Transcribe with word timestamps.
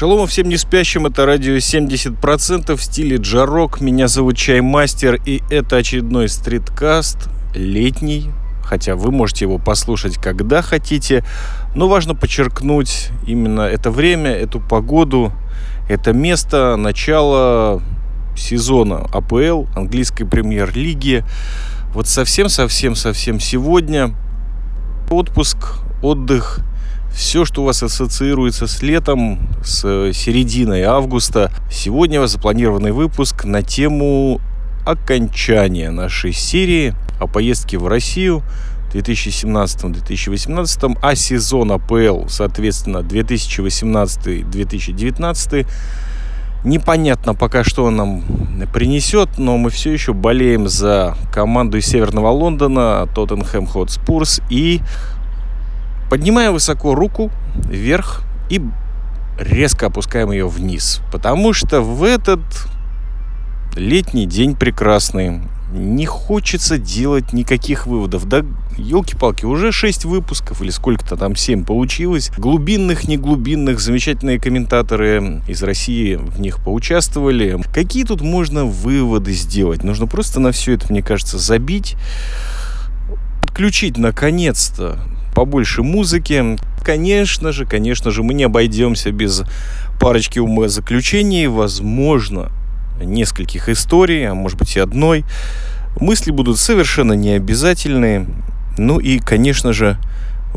Шалом 0.00 0.26
всем 0.26 0.48
не 0.48 0.56
спящим, 0.56 1.04
это 1.04 1.26
радио 1.26 1.56
70% 1.56 2.74
в 2.74 2.82
стиле 2.82 3.18
джарок. 3.18 3.82
Меня 3.82 4.08
зовут 4.08 4.38
Чаймастер, 4.38 5.20
и 5.26 5.42
это 5.50 5.76
очередной 5.76 6.30
стриткаст, 6.30 7.28
летний, 7.54 8.30
хотя 8.64 8.96
вы 8.96 9.10
можете 9.10 9.44
его 9.44 9.58
послушать 9.58 10.16
когда 10.16 10.62
хотите. 10.62 11.22
Но 11.74 11.86
важно 11.86 12.14
подчеркнуть 12.14 13.10
именно 13.26 13.60
это 13.60 13.90
время, 13.90 14.30
эту 14.30 14.58
погоду, 14.58 15.34
это 15.90 16.14
место 16.14 16.76
начала 16.76 17.82
сезона 18.38 19.06
АПЛ, 19.12 19.66
английской 19.76 20.24
премьер-лиги. 20.24 21.24
Вот 21.92 22.06
совсем-совсем-совсем 22.06 23.38
сегодня 23.38 24.14
отпуск, 25.10 25.58
отдых, 26.02 26.60
все, 27.12 27.44
что 27.44 27.62
у 27.62 27.64
вас 27.64 27.82
ассоциируется 27.82 28.66
с 28.66 28.82
летом, 28.82 29.40
с 29.62 30.12
серединой 30.12 30.82
августа. 30.82 31.50
Сегодня 31.70 32.18
у 32.18 32.22
вас 32.22 32.32
запланированный 32.32 32.92
выпуск 32.92 33.44
на 33.44 33.62
тему 33.62 34.40
окончания 34.86 35.90
нашей 35.90 36.32
серии 36.32 36.94
о 37.20 37.26
поездке 37.26 37.76
в 37.78 37.86
Россию 37.86 38.42
2017-2018, 38.92 40.98
а 41.00 41.14
сезон 41.14 41.72
АПЛ, 41.72 42.26
соответственно, 42.28 42.98
2018-2019. 42.98 45.66
Непонятно 46.62 47.34
пока, 47.34 47.64
что 47.64 47.84
он 47.84 47.96
нам 47.96 48.22
принесет, 48.72 49.38
но 49.38 49.56
мы 49.56 49.70
все 49.70 49.92
еще 49.92 50.12
болеем 50.12 50.68
за 50.68 51.16
команду 51.32 51.78
из 51.78 51.86
Северного 51.86 52.28
Лондона, 52.28 53.08
Тоттенхэм 53.14 53.66
Хотспурс, 53.66 54.42
и 54.50 54.82
поднимаем 56.10 56.52
высоко 56.52 56.94
руку 56.94 57.30
вверх 57.54 58.22
и 58.50 58.60
резко 59.38 59.86
опускаем 59.86 60.32
ее 60.32 60.48
вниз, 60.48 61.00
потому 61.12 61.52
что 61.52 61.80
в 61.80 62.02
этот 62.02 62.40
летний 63.76 64.26
день 64.26 64.56
прекрасный 64.56 65.40
не 65.72 66.04
хочется 66.04 66.78
делать 66.78 67.32
никаких 67.32 67.86
выводов. 67.86 68.26
Да, 68.28 68.44
елки-палки, 68.76 69.44
уже 69.44 69.70
6 69.70 70.04
выпусков 70.04 70.60
или 70.62 70.70
сколько-то 70.70 71.16
там 71.16 71.36
7 71.36 71.64
получилось. 71.64 72.32
Глубинных, 72.36 73.06
не 73.06 73.16
глубинных, 73.16 73.80
замечательные 73.80 74.40
комментаторы 74.40 75.42
из 75.46 75.62
России 75.62 76.16
в 76.16 76.40
них 76.40 76.58
поучаствовали. 76.58 77.62
Какие 77.72 78.04
тут 78.04 78.20
можно 78.20 78.64
выводы 78.64 79.32
сделать? 79.32 79.84
Нужно 79.84 80.06
просто 80.06 80.40
на 80.40 80.50
все 80.50 80.74
это, 80.74 80.86
мне 80.90 81.02
кажется, 81.02 81.38
забить. 81.38 81.96
Подключить, 83.42 83.96
наконец-то, 83.96 84.98
побольше 85.34 85.82
музыки. 85.82 86.58
Конечно 86.84 87.52
же, 87.52 87.66
конечно 87.66 88.10
же, 88.10 88.22
мы 88.22 88.34
не 88.34 88.44
обойдемся 88.44 89.12
без 89.12 89.44
парочки 90.00 90.38
умозаключений. 90.38 91.46
Возможно, 91.46 92.50
нескольких 93.02 93.68
историй, 93.68 94.28
а 94.28 94.34
может 94.34 94.58
быть 94.58 94.76
и 94.76 94.80
одной. 94.80 95.24
Мысли 96.00 96.30
будут 96.30 96.58
совершенно 96.58 97.12
необязательные. 97.12 98.26
Ну 98.78 98.98
и, 98.98 99.18
конечно 99.18 99.72
же, 99.72 99.98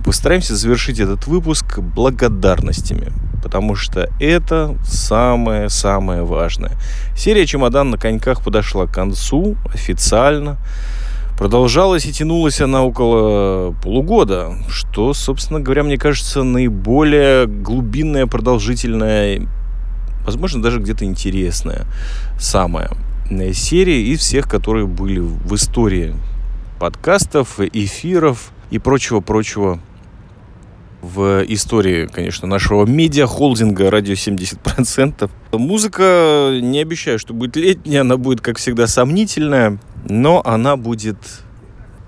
постараемся 0.04 0.56
завершить 0.56 1.00
этот 1.00 1.28
выпуск 1.28 1.80
благодарностями, 1.80 3.12
потому 3.42 3.76
что 3.76 4.10
это 4.20 4.76
самое-самое 4.86 6.24
важное. 6.24 6.74
Серия 7.16 7.46
«Чемодан 7.46 7.90
на 7.92 7.98
коньках» 7.98 8.44
подошла 8.44 8.86
к 8.86 8.94
концу 8.94 9.56
официально. 9.74 10.58
Продолжалась 11.38 12.06
и 12.06 12.14
тянулась 12.14 12.62
она 12.62 12.84
около 12.84 13.72
полугода, 13.84 14.56
что, 14.70 15.14
собственно 15.14 15.60
говоря, 15.60 15.84
мне 15.84 15.98
кажется, 15.98 16.44
наиболее 16.44 17.48
глубинная, 17.48 18.28
продолжительная 18.28 19.48
возможно, 20.26 20.62
даже 20.62 20.80
где-то 20.80 21.06
интересная 21.06 21.86
самая 22.40 22.92
серия 23.54 24.02
из 24.04 24.20
всех, 24.20 24.48
которые 24.48 24.86
были 24.86 25.20
в 25.20 25.56
истории 25.56 26.14
подкастов, 26.80 27.60
эфиров 27.60 28.52
и 28.70 28.80
прочего-прочего 28.80 29.80
в 31.02 31.44
истории, 31.48 32.08
конечно, 32.08 32.48
нашего 32.48 32.86
медиа-холдинга 32.86 33.92
«Радио 33.92 34.14
70%». 34.14 35.30
Музыка, 35.52 36.58
не 36.62 36.80
обещаю, 36.80 37.20
что 37.20 37.34
будет 37.34 37.58
летняя, 37.58 38.02
она 38.02 38.16
будет, 38.18 38.40
как 38.42 38.58
всегда, 38.58 38.88
сомнительная, 38.88 39.80
но 40.08 40.42
она 40.46 40.76
будет 40.78 41.18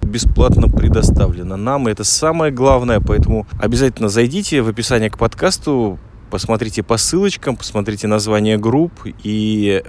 бесплатно 0.02 0.68
предоставлена 0.70 1.58
нам, 1.58 1.88
и 1.88 1.92
это 1.92 2.04
самое 2.04 2.52
главное, 2.52 3.00
поэтому 3.00 3.48
обязательно 3.60 4.10
зайдите 4.10 4.62
в 4.62 4.70
описание 4.70 5.10
к 5.10 5.18
подкасту, 5.18 6.00
посмотрите 6.30 6.84
по 6.84 6.98
ссылочкам, 6.98 7.56
посмотрите 7.56 8.08
название 8.08 8.58
групп 8.58 8.92
и 9.24 9.84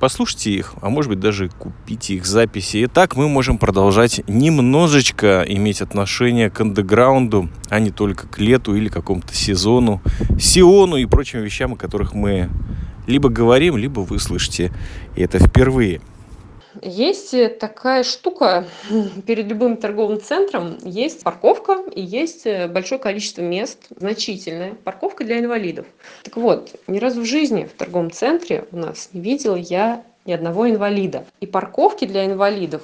послушайте 0.00 0.52
их, 0.52 0.74
а 0.80 0.88
может 0.88 1.10
быть 1.10 1.20
даже 1.20 1.48
купите 1.48 2.14
их 2.14 2.26
записи. 2.26 2.78
И 2.78 2.86
так 2.86 3.16
мы 3.16 3.28
можем 3.28 3.58
продолжать 3.58 4.22
немножечко 4.28 5.44
иметь 5.46 5.82
отношение 5.82 6.50
к 6.50 6.60
андеграунду, 6.60 7.48
а 7.68 7.80
не 7.80 7.90
только 7.90 8.26
к 8.28 8.38
лету 8.38 8.74
или 8.74 8.88
какому-то 8.88 9.34
сезону, 9.34 10.00
сиону 10.40 10.96
и 10.96 11.06
прочим 11.06 11.40
вещам, 11.40 11.74
о 11.74 11.76
которых 11.76 12.14
мы 12.14 12.48
либо 13.06 13.28
говорим, 13.28 13.76
либо 13.76 14.00
вы 14.00 14.18
слышите. 14.18 14.72
И 15.16 15.22
это 15.22 15.38
впервые. 15.38 16.00
Есть 16.82 17.34
э, 17.34 17.48
такая 17.48 18.02
штука, 18.02 18.66
перед 19.26 19.46
любым 19.46 19.76
торговым 19.76 20.20
центром 20.20 20.78
есть 20.84 21.22
парковка 21.22 21.82
и 21.92 22.02
есть 22.02 22.46
э, 22.46 22.68
большое 22.68 23.00
количество 23.00 23.42
мест, 23.42 23.86
значительная 23.96 24.74
парковка 24.74 25.24
для 25.24 25.38
инвалидов. 25.38 25.86
Так 26.24 26.36
вот, 26.36 26.74
ни 26.86 26.98
разу 26.98 27.22
в 27.22 27.24
жизни 27.24 27.64
в 27.64 27.72
торговом 27.72 28.10
центре 28.10 28.66
у 28.72 28.76
нас 28.76 29.10
не 29.12 29.20
видела 29.20 29.56
я 29.56 30.04
ни 30.24 30.32
одного 30.32 30.68
инвалида. 30.68 31.24
И 31.40 31.46
парковки 31.46 32.04
для 32.04 32.26
инвалидов, 32.26 32.82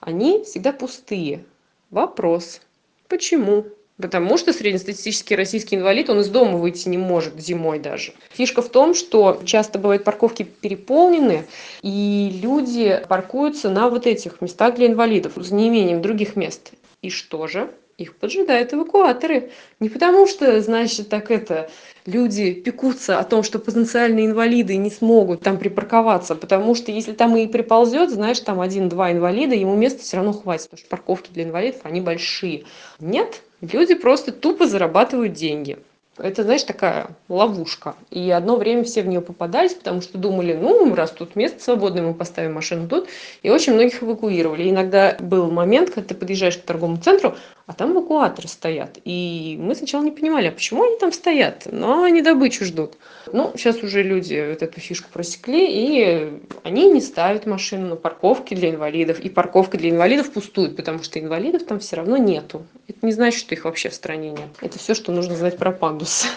они 0.00 0.44
всегда 0.44 0.72
пустые. 0.72 1.44
Вопрос, 1.90 2.60
почему? 3.08 3.64
Потому 4.00 4.38
что 4.38 4.52
среднестатистический 4.52 5.36
российский 5.36 5.76
инвалид, 5.76 6.08
он 6.08 6.20
из 6.20 6.28
дома 6.28 6.56
выйти 6.56 6.88
не 6.88 6.98
может 6.98 7.38
зимой 7.38 7.78
даже. 7.78 8.12
Фишка 8.30 8.62
в 8.62 8.68
том, 8.68 8.94
что 8.94 9.40
часто 9.44 9.78
бывают 9.78 10.04
парковки 10.04 10.42
переполнены, 10.42 11.44
и 11.82 12.40
люди 12.42 13.02
паркуются 13.08 13.68
на 13.68 13.88
вот 13.88 14.06
этих 14.06 14.40
местах 14.40 14.76
для 14.76 14.86
инвалидов 14.86 15.32
за 15.36 15.54
неимением 15.54 16.00
других 16.00 16.36
мест. 16.36 16.72
И 17.02 17.10
что 17.10 17.46
же? 17.46 17.70
Их 18.00 18.16
поджидают 18.16 18.72
эвакуаторы. 18.72 19.50
Не 19.78 19.90
потому 19.90 20.26
что, 20.26 20.62
значит, 20.62 21.10
так 21.10 21.30
это, 21.30 21.70
люди 22.06 22.54
пекутся 22.54 23.18
о 23.18 23.24
том, 23.24 23.42
что 23.42 23.58
потенциальные 23.58 24.24
инвалиды 24.24 24.78
не 24.78 24.90
смогут 24.90 25.42
там 25.42 25.58
припарковаться, 25.58 26.34
потому 26.34 26.74
что 26.74 26.90
если 26.90 27.12
там 27.12 27.36
и 27.36 27.46
приползет, 27.46 28.08
знаешь, 28.08 28.40
там 28.40 28.62
один-два 28.62 29.12
инвалида, 29.12 29.54
ему 29.54 29.76
места 29.76 30.00
все 30.00 30.16
равно 30.16 30.32
хватит, 30.32 30.70
потому 30.70 30.78
что 30.78 30.88
парковки 30.88 31.30
для 31.30 31.44
инвалидов, 31.44 31.80
они 31.82 32.00
большие. 32.00 32.64
Нет, 33.00 33.42
люди 33.60 33.94
просто 33.94 34.32
тупо 34.32 34.66
зарабатывают 34.66 35.34
деньги 35.34 35.76
это 36.22 36.42
знаешь 36.42 36.62
такая 36.62 37.08
ловушка. 37.28 37.94
И 38.10 38.30
одно 38.30 38.56
время 38.56 38.84
все 38.84 39.02
в 39.02 39.06
нее 39.06 39.20
попадались 39.20 39.74
потому 39.74 40.00
что 40.00 40.18
думали 40.18 40.54
ну 40.54 40.94
раз 40.94 41.10
тут 41.10 41.36
место 41.36 41.62
свободное 41.62 42.02
мы 42.02 42.14
поставим 42.14 42.54
машину 42.54 42.88
тут 42.88 43.08
и 43.42 43.50
очень 43.50 43.74
многих 43.74 44.02
эвакуировали. 44.02 44.68
Иногда 44.68 45.16
был 45.18 45.50
момент 45.50 45.90
когда 45.90 46.08
ты 46.08 46.14
подъезжаешь 46.14 46.58
к 46.58 46.62
торговому 46.62 46.98
центру 46.98 47.36
а 47.66 47.72
там 47.72 47.92
эвакуаторы 47.92 48.48
стоят. 48.48 48.98
И 49.04 49.58
мы 49.60 49.74
сначала 49.74 50.02
не 50.02 50.10
понимали 50.10 50.48
а 50.48 50.52
почему 50.52 50.84
они 50.84 50.98
там 50.98 51.12
стоят? 51.12 51.66
Но 51.70 52.02
они 52.02 52.22
добычу 52.22 52.64
ждут 52.64 52.94
ну 53.32 53.52
сейчас 53.56 53.82
уже 53.82 54.02
люди 54.02 54.50
вот 54.50 54.62
эту 54.62 54.80
фишку 54.80 55.08
просекли 55.12 55.66
и 55.68 56.40
они 56.64 56.90
не 56.90 57.00
ставят 57.00 57.46
машину 57.46 57.88
на 57.88 57.96
парковке 57.96 58.56
для 58.56 58.70
инвалидов 58.70 59.20
и 59.20 59.28
парковка 59.28 59.78
для 59.78 59.90
инвалидов 59.90 60.32
пустует 60.32 60.76
потому 60.76 61.02
что 61.02 61.20
инвалидов 61.20 61.64
там 61.64 61.78
все 61.78 61.96
равно 61.96 62.16
нету 62.16 62.66
это 62.88 62.98
не 63.02 63.12
значит 63.12 63.40
что 63.40 63.54
их 63.54 63.64
вообще 63.64 63.90
в 63.90 63.94
стране 63.94 64.30
нет 64.30 64.48
это 64.60 64.78
все 64.78 64.94
что 64.94 65.12
нужно 65.12 65.36
знать 65.36 65.56
про 65.56 65.70
пандус 65.70 65.90
пандус. 65.90 66.26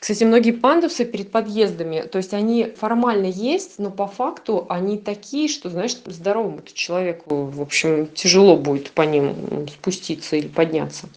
Кстати, 0.00 0.24
многие 0.24 0.50
пандусы 0.50 1.04
перед 1.04 1.30
подъездами, 1.30 2.00
то 2.00 2.18
есть 2.18 2.34
они 2.34 2.72
формально 2.76 3.26
есть, 3.26 3.78
но 3.78 3.88
по 3.90 4.08
факту 4.08 4.66
они 4.68 4.98
такие, 4.98 5.48
что, 5.48 5.70
знаешь, 5.70 5.94
здоровому 6.06 6.60
человеку, 6.74 7.44
в 7.44 7.60
общем, 7.60 8.08
тяжело 8.08 8.56
будет 8.56 8.90
по 8.90 9.02
ним 9.02 9.68
спуститься 9.68 10.34
или 10.34 10.48
подняться. 10.48 11.08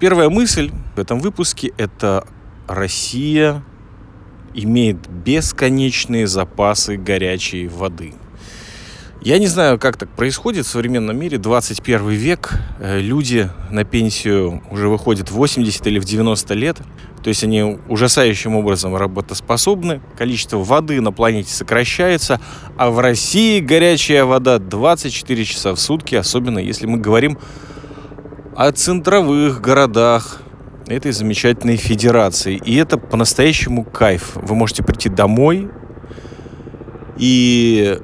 Первая 0.00 0.28
мысль 0.28 0.70
в 0.94 1.00
этом 1.00 1.20
выпуске– 1.20 1.72
это 1.78 2.26
Россия 2.74 3.62
имеет 4.54 5.08
бесконечные 5.08 6.26
запасы 6.26 6.96
горячей 6.96 7.68
воды– 7.68 8.14
я 9.22 9.38
не 9.38 9.48
знаю, 9.48 9.78
как 9.78 9.98
так 9.98 10.08
происходит 10.08 10.64
в 10.64 10.70
современном 10.70 11.18
мире. 11.18 11.36
21 11.36 12.08
век. 12.08 12.52
Э, 12.78 12.98
люди 12.98 13.50
на 13.70 13.84
пенсию 13.84 14.62
уже 14.70 14.88
выходят 14.88 15.30
в 15.30 15.34
80 15.34 15.86
или 15.88 15.98
в 15.98 16.06
90 16.06 16.54
лет. 16.54 16.78
То 17.22 17.28
есть 17.28 17.44
они 17.44 17.78
ужасающим 17.88 18.56
образом 18.56 18.96
работоспособны. 18.96 20.00
Количество 20.16 20.56
воды 20.56 21.02
на 21.02 21.12
планете 21.12 21.52
сокращается. 21.52 22.40
А 22.78 22.88
в 22.88 22.98
России 22.98 23.60
горячая 23.60 24.24
вода 24.24 24.58
24 24.58 25.44
часа 25.44 25.74
в 25.74 25.78
сутки. 25.78 26.14
Особенно 26.14 26.58
если 26.58 26.86
мы 26.86 26.96
говорим 26.96 27.38
о 28.56 28.72
центровых 28.72 29.60
городах, 29.60 30.40
этой 30.96 31.12
замечательной 31.12 31.76
федерации. 31.76 32.56
И 32.56 32.76
это 32.76 32.98
по-настоящему 32.98 33.84
кайф. 33.84 34.32
Вы 34.34 34.54
можете 34.54 34.82
прийти 34.82 35.08
домой, 35.08 35.68
и 37.16 37.98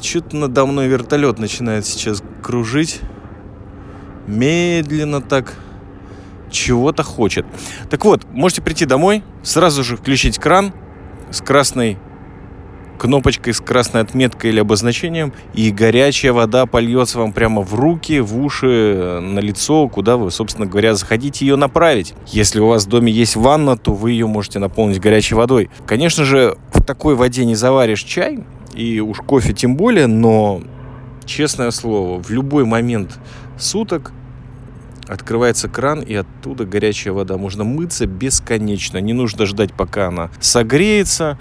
что-то 0.00 0.36
надо 0.36 0.66
мной 0.66 0.88
вертолет 0.88 1.38
начинает 1.38 1.86
сейчас 1.86 2.22
кружить. 2.42 3.00
Медленно 4.26 5.20
так 5.20 5.54
чего-то 6.50 7.02
хочет. 7.02 7.46
Так 7.90 8.04
вот, 8.04 8.24
можете 8.30 8.62
прийти 8.62 8.84
домой, 8.84 9.22
сразу 9.42 9.82
же 9.82 9.96
включить 9.96 10.38
кран 10.38 10.72
с 11.30 11.40
красной 11.40 11.98
кнопочкой 12.98 13.54
с 13.54 13.60
красной 13.60 14.02
отметкой 14.02 14.50
или 14.50 14.60
обозначением, 14.60 15.32
и 15.54 15.70
горячая 15.70 16.32
вода 16.32 16.66
польется 16.66 17.18
вам 17.18 17.32
прямо 17.32 17.62
в 17.62 17.74
руки, 17.74 18.20
в 18.20 18.38
уши, 18.38 19.20
на 19.22 19.38
лицо, 19.38 19.88
куда 19.88 20.16
вы, 20.16 20.30
собственно 20.30 20.66
говоря, 20.66 20.94
захотите 20.94 21.46
ее 21.46 21.56
направить. 21.56 22.14
Если 22.26 22.60
у 22.60 22.68
вас 22.68 22.84
в 22.84 22.88
доме 22.88 23.12
есть 23.12 23.36
ванна, 23.36 23.76
то 23.76 23.92
вы 23.92 24.12
ее 24.12 24.26
можете 24.26 24.58
наполнить 24.58 25.00
горячей 25.00 25.34
водой. 25.34 25.70
Конечно 25.86 26.24
же, 26.24 26.56
в 26.72 26.82
такой 26.82 27.14
воде 27.14 27.44
не 27.44 27.54
заваришь 27.54 28.02
чай, 28.02 28.40
и 28.74 29.00
уж 29.00 29.18
кофе 29.18 29.52
тем 29.52 29.76
более, 29.76 30.06
но, 30.06 30.60
честное 31.24 31.70
слово, 31.70 32.22
в 32.22 32.30
любой 32.30 32.64
момент 32.64 33.18
суток 33.58 34.12
открывается 35.08 35.68
кран, 35.68 36.00
и 36.02 36.14
оттуда 36.14 36.64
горячая 36.66 37.14
вода. 37.14 37.38
Можно 37.38 37.64
мыться 37.64 38.06
бесконечно. 38.06 38.98
Не 38.98 39.14
нужно 39.14 39.46
ждать, 39.46 39.72
пока 39.72 40.08
она 40.08 40.30
согреется. 40.40 41.38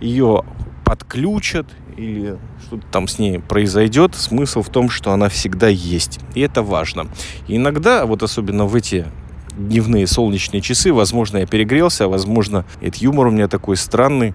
Ее 0.00 0.44
подключат 0.90 1.66
или 1.96 2.36
что-то 2.66 2.84
там 2.90 3.06
с 3.06 3.20
ней 3.20 3.38
произойдет, 3.38 4.16
смысл 4.16 4.62
в 4.62 4.70
том, 4.70 4.90
что 4.90 5.12
она 5.12 5.28
всегда 5.28 5.68
есть. 5.68 6.18
И 6.34 6.40
это 6.40 6.64
важно. 6.64 7.06
И 7.46 7.58
иногда, 7.58 8.06
вот 8.06 8.24
особенно 8.24 8.64
в 8.64 8.74
эти 8.74 9.06
дневные 9.56 10.08
солнечные 10.08 10.60
часы, 10.60 10.92
возможно, 10.92 11.38
я 11.38 11.46
перегрелся, 11.46 12.06
а 12.06 12.08
возможно, 12.08 12.64
этот 12.80 12.96
юмор 13.02 13.28
у 13.28 13.30
меня 13.30 13.46
такой 13.46 13.76
странный. 13.76 14.34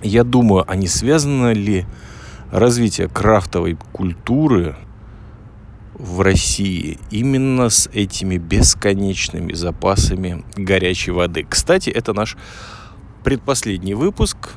Я 0.00 0.22
думаю, 0.22 0.64
а 0.68 0.76
не 0.76 0.86
связано 0.86 1.52
ли 1.52 1.86
развитие 2.52 3.08
крафтовой 3.08 3.76
культуры 3.92 4.76
в 5.94 6.20
России 6.20 7.00
именно 7.10 7.68
с 7.68 7.88
этими 7.92 8.36
бесконечными 8.36 9.54
запасами 9.54 10.44
горячей 10.54 11.10
воды. 11.10 11.44
Кстати, 11.50 11.90
это 11.90 12.12
наш 12.12 12.36
предпоследний 13.24 13.94
выпуск 13.94 14.50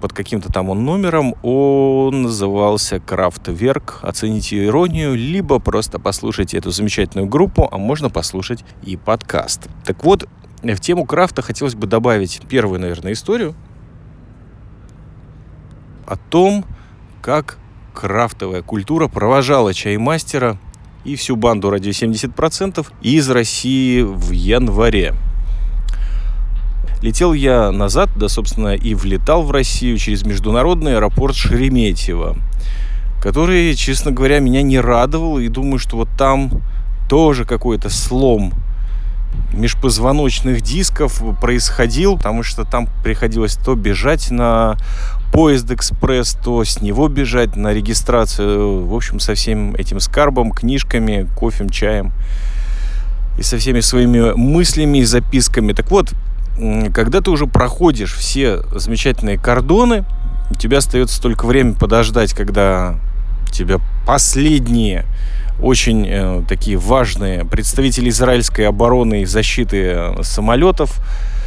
под 0.00 0.12
каким-то 0.12 0.52
там 0.52 0.70
он 0.70 0.84
номером. 0.84 1.34
Он 1.42 2.22
назывался 2.22 3.00
Крафтверк. 3.00 4.00
Оцените 4.02 4.64
иронию, 4.64 5.14
либо 5.14 5.58
просто 5.58 5.98
послушайте 5.98 6.58
эту 6.58 6.70
замечательную 6.70 7.28
группу, 7.28 7.68
а 7.70 7.78
можно 7.78 8.10
послушать 8.10 8.64
и 8.82 8.96
подкаст. 8.96 9.68
Так 9.84 10.04
вот, 10.04 10.28
в 10.62 10.80
тему 10.80 11.06
крафта 11.06 11.42
хотелось 11.42 11.74
бы 11.74 11.86
добавить 11.86 12.42
первую, 12.48 12.80
наверное, 12.80 13.12
историю 13.12 13.54
о 16.06 16.16
том, 16.16 16.64
как 17.22 17.58
крафтовая 17.94 18.62
культура 18.62 19.08
провожала 19.08 19.74
чаймастера 19.74 20.58
и 21.04 21.16
всю 21.16 21.36
банду 21.36 21.70
«Радио 21.70 21.90
70%» 21.90 22.86
из 23.02 23.30
России 23.30 24.02
в 24.02 24.30
январе. 24.30 25.14
Летел 27.02 27.32
я 27.32 27.70
назад, 27.70 28.10
да, 28.16 28.28
собственно, 28.28 28.74
и 28.74 28.94
влетал 28.94 29.42
в 29.42 29.50
Россию 29.50 29.98
через 29.98 30.24
международный 30.24 30.96
аэропорт 30.96 31.36
Шереметьево, 31.36 32.36
который, 33.22 33.74
честно 33.74 34.10
говоря, 34.10 34.40
меня 34.40 34.62
не 34.62 34.80
радовал. 34.80 35.38
И 35.38 35.48
думаю, 35.48 35.78
что 35.78 35.96
вот 35.96 36.08
там 36.18 36.50
тоже 37.08 37.44
какой-то 37.44 37.88
слом 37.88 38.52
межпозвоночных 39.52 40.60
дисков 40.60 41.22
происходил, 41.40 42.16
потому 42.16 42.42
что 42.42 42.64
там 42.64 42.88
приходилось 43.02 43.56
то 43.56 43.74
бежать 43.74 44.30
на 44.30 44.76
поезд 45.32 45.70
экспресс, 45.70 46.36
то 46.42 46.64
с 46.64 46.80
него 46.80 47.08
бежать 47.08 47.56
на 47.56 47.72
регистрацию. 47.72 48.84
В 48.84 48.94
общем, 48.94 49.20
со 49.20 49.34
всем 49.34 49.74
этим 49.74 50.00
скарбом, 50.00 50.50
книжками, 50.50 51.28
кофем, 51.36 51.70
чаем 51.70 52.12
и 53.38 53.42
со 53.42 53.58
всеми 53.58 53.80
своими 53.80 54.32
мыслями 54.34 54.98
и 54.98 55.04
записками. 55.04 55.72
Так 55.72 55.90
вот, 55.90 56.12
когда 56.92 57.20
ты 57.20 57.30
уже 57.30 57.46
проходишь 57.46 58.14
все 58.14 58.62
замечательные 58.74 59.38
кордоны, 59.38 60.04
у 60.50 60.54
тебя 60.54 60.78
остается 60.78 61.20
только 61.20 61.46
время 61.46 61.74
подождать, 61.74 62.32
когда 62.32 62.96
тебя 63.52 63.78
последние 64.06 65.04
очень 65.60 66.06
э, 66.08 66.42
такие 66.48 66.76
важные 66.76 67.44
представители 67.44 68.10
израильской 68.10 68.66
обороны 68.66 69.22
и 69.22 69.24
защиты 69.24 69.92
э, 69.94 70.22
самолетов 70.22 71.00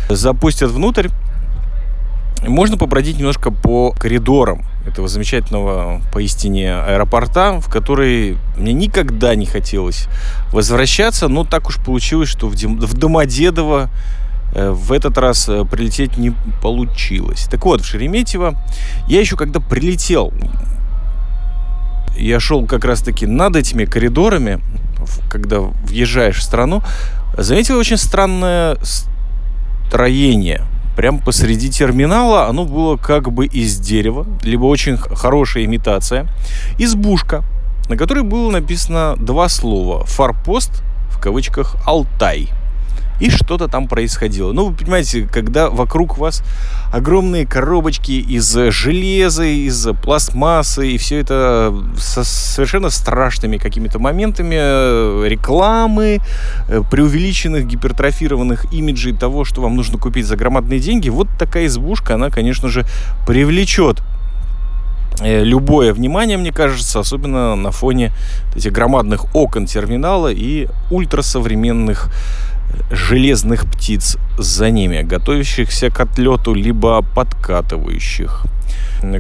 запустят 0.10 0.72
внутрь. 0.72 1.08
Можно 2.46 2.78
побродить 2.78 3.18
немножко 3.18 3.52
по 3.52 3.92
коридорам 3.92 4.66
этого 4.86 5.08
замечательного 5.08 6.02
поистине 6.12 6.76
аэропорта, 6.76 7.60
в 7.62 7.70
который 7.70 8.38
мне 8.58 8.74
никогда 8.74 9.36
не 9.36 9.46
хотелось 9.46 10.08
возвращаться, 10.52 11.28
но 11.28 11.46
так 11.46 11.68
уж 11.68 11.78
получилось, 11.78 12.30
что 12.30 12.48
в, 12.48 12.56
Дем... 12.56 12.80
в 12.80 12.94
Домодедово 12.98 13.90
в 14.54 14.92
этот 14.92 15.18
раз 15.18 15.48
э, 15.48 15.64
прилететь 15.66 16.18
не 16.18 16.34
получилось. 16.62 17.48
Так 17.50 17.66
вот, 17.66 17.82
в 17.82 17.86
Шереметьево 17.86 18.56
я 19.08 19.20
еще 19.20 19.38
когда 19.38 19.60
прилетел, 19.60 20.34
я 22.18 22.40
шел 22.40 22.66
как 22.66 22.86
раз-таки 22.86 23.26
над 23.26 23.56
этими 23.56 23.86
коридорами, 23.86 24.62
когда 25.30 25.60
въезжаешь 25.60 26.38
в 26.38 26.44
страну, 26.44 26.84
заметил 27.38 27.78
очень 27.78 27.98
странное 27.98 28.78
строение. 29.88 30.64
Прям 30.98 31.20
посреди 31.20 31.70
терминала 31.70 32.48
оно 32.48 32.66
было 32.66 32.98
как 32.98 33.32
бы 33.32 33.46
из 33.46 33.80
дерева, 33.80 34.26
либо 34.44 34.66
очень 34.66 34.98
хорошая 34.98 35.64
имитация. 35.64 36.28
Избушка, 36.78 37.44
на 37.90 37.96
которой 37.96 38.24
было 38.24 38.52
написано 38.52 39.16
два 39.18 39.48
слова. 39.48 40.06
Форпост, 40.06 40.84
в 41.10 41.20
кавычках, 41.22 41.78
Алтай– 41.86 42.50
и 43.22 43.30
что-то 43.30 43.68
там 43.68 43.88
происходило. 43.88 44.52
Ну, 44.52 44.70
вы 44.70 44.76
понимаете, 44.76 45.30
когда 45.32 45.70
вокруг 45.70 46.18
вас 46.18 46.44
огромные 46.92 47.46
коробочки 47.46 48.14
из 48.14 48.52
железа, 48.52 49.44
из 49.44 49.88
пластмассы, 50.04 50.90
и 50.90 50.98
все 50.98 51.20
это 51.20 51.74
со 51.98 52.24
совершенно 52.24 52.90
страшными 52.90 53.58
какими-то 53.58 54.00
моментами 54.00 54.58
э, 54.58 55.28
рекламы, 55.28 56.18
э, 56.68 56.82
преувеличенных, 56.90 57.68
гипертрофированных 57.68 58.74
имиджей 58.74 59.16
того, 59.16 59.46
что 59.46 59.62
вам 59.62 59.76
нужно 59.76 60.00
купить 60.00 60.26
за 60.26 60.36
громадные 60.36 60.80
деньги, 60.80 61.10
вот 61.10 61.28
такая 61.38 61.68
избушка, 61.68 62.16
она, 62.16 62.32
конечно 62.32 62.70
же, 62.70 62.86
привлечет 63.28 64.02
э, 65.22 65.44
любое 65.44 65.94
внимание, 65.94 66.38
мне 66.40 66.52
кажется, 66.52 67.00
особенно 67.00 67.56
на 67.56 67.70
фоне 67.70 68.12
этих 68.56 68.72
громадных 68.72 69.36
окон 69.36 69.68
терминала 69.68 70.32
и 70.34 70.68
ультрасовременных 70.90 72.10
железных 72.90 73.70
птиц 73.70 74.18
за 74.38 74.70
ними, 74.70 75.02
готовящихся 75.02 75.90
к 75.90 76.00
отлету, 76.00 76.54
либо 76.54 77.02
подкатывающих 77.02 78.46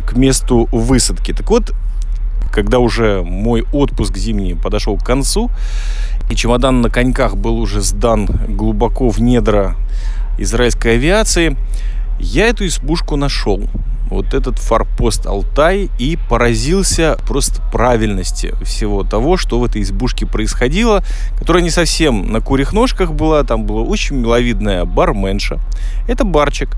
к 0.06 0.16
месту 0.16 0.68
высадки. 0.72 1.34
Так 1.34 1.50
вот, 1.50 1.74
когда 2.52 2.80
уже 2.80 3.24
мой 3.24 3.66
отпуск 3.72 4.18
зимний 4.18 4.56
подошел 4.56 4.98
к 4.98 5.06
концу, 5.06 5.50
и 6.30 6.36
чемодан 6.36 6.82
на 6.82 6.90
коньках 6.90 7.36
был 7.36 7.58
уже 7.58 7.82
сдан 7.82 8.28
глубоко 8.48 9.10
в 9.10 9.20
недра 9.20 9.76
израильской 10.38 10.96
авиации, 10.96 11.58
я 12.20 12.48
эту 12.48 12.66
избушку 12.68 13.16
нашел 13.16 13.62
вот 14.12 14.34
этот 14.34 14.60
форпост 14.60 15.26
Алтай 15.26 15.90
и 15.98 16.18
поразился 16.30 17.18
просто 17.28 17.62
правильности 17.72 18.54
всего 18.64 19.04
того, 19.04 19.38
что 19.38 19.60
в 19.60 19.64
этой 19.64 19.82
избушке 19.82 20.26
происходило, 20.26 21.04
которая 21.40 21.64
не 21.64 21.70
совсем 21.70 22.32
на 22.32 22.42
курьих 22.42 22.74
ножках 22.74 23.14
была, 23.14 23.44
там 23.44 23.64
была 23.66 23.82
очень 23.82 24.18
миловидная 24.18 24.86
барменша. 24.86 25.60
Это 26.08 26.26
барчик, 26.26 26.76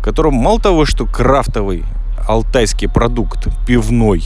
в 0.00 0.02
котором 0.02 0.34
мало 0.34 0.60
того, 0.60 0.84
что 0.84 1.06
крафтовый 1.06 1.84
алтайский 2.26 2.88
продукт 2.88 3.46
пивной, 3.66 4.24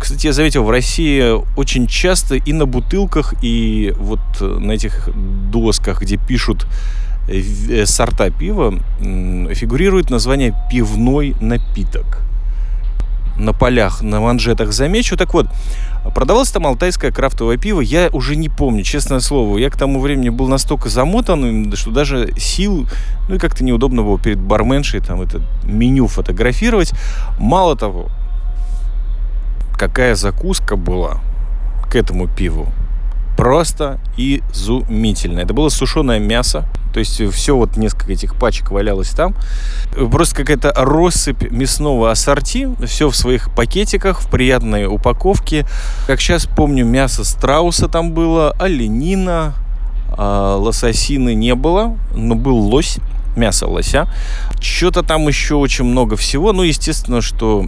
кстати, 0.00 0.26
я 0.26 0.32
заметил, 0.32 0.64
в 0.64 0.70
России 0.70 1.34
очень 1.56 1.86
часто 1.86 2.34
и 2.34 2.52
на 2.52 2.66
бутылках, 2.66 3.34
и 3.42 3.94
вот 3.98 4.20
на 4.40 4.72
этих 4.72 5.08
досках, 5.50 6.02
где 6.02 6.16
пишут 6.16 6.66
сорта 7.86 8.30
пива 8.30 8.74
фигурирует 9.54 10.10
название 10.10 10.54
пивной 10.70 11.34
напиток. 11.40 12.20
На 13.36 13.52
полях, 13.52 14.02
на 14.02 14.20
манжетах 14.20 14.72
замечу. 14.72 15.16
Так 15.16 15.34
вот, 15.34 15.48
продавалось 16.14 16.50
там 16.50 16.66
алтайское 16.66 17.10
крафтовое 17.10 17.56
пиво. 17.56 17.80
Я 17.80 18.08
уже 18.12 18.36
не 18.36 18.48
помню, 18.48 18.84
честное 18.84 19.18
слово. 19.20 19.58
Я 19.58 19.70
к 19.70 19.76
тому 19.76 20.00
времени 20.00 20.28
был 20.28 20.46
настолько 20.46 20.88
замотан, 20.88 21.72
что 21.74 21.90
даже 21.90 22.32
сил, 22.38 22.86
ну 23.28 23.34
и 23.34 23.38
как-то 23.38 23.64
неудобно 23.64 24.02
было 24.02 24.20
перед 24.20 24.38
барменшей 24.38 25.00
там 25.00 25.20
это 25.20 25.40
меню 25.64 26.06
фотографировать. 26.06 26.92
Мало 27.38 27.76
того, 27.76 28.08
какая 29.76 30.14
закуска 30.14 30.76
была 30.76 31.20
к 31.90 31.96
этому 31.96 32.28
пиву. 32.28 32.68
Просто 33.36 33.98
изумительно. 34.16 35.40
Это 35.40 35.54
было 35.54 35.70
сушеное 35.70 36.20
мясо 36.20 36.68
То 36.94 37.00
есть 37.00 37.20
все 37.32 37.56
вот 37.56 37.76
несколько 37.76 38.12
этих 38.12 38.36
пачек 38.36 38.70
валялось 38.70 39.10
там. 39.10 39.34
Просто 40.12 40.36
какая-то 40.36 40.72
россыпь 40.76 41.50
мясного 41.50 42.12
ассорти. 42.12 42.68
Все 42.86 43.10
в 43.10 43.16
своих 43.16 43.52
пакетиках, 43.52 44.20
в 44.20 44.30
приятной 44.30 44.86
упаковке. 44.86 45.66
Как 46.06 46.20
сейчас 46.20 46.46
помню, 46.46 46.84
мясо 46.84 47.24
страуса 47.24 47.88
там 47.88 48.12
было, 48.12 48.52
оленина, 48.60 49.54
а, 50.16 50.56
лососины 50.56 51.34
не 51.34 51.56
было, 51.56 51.98
но 52.14 52.36
был 52.36 52.58
лось 52.58 52.98
мясо 53.36 53.66
лося. 53.66 54.06
Что-то 54.60 55.02
там 55.02 55.26
еще 55.26 55.56
очень 55.56 55.84
много 55.84 56.14
всего. 56.14 56.52
Ну, 56.52 56.62
естественно, 56.62 57.20
что 57.20 57.66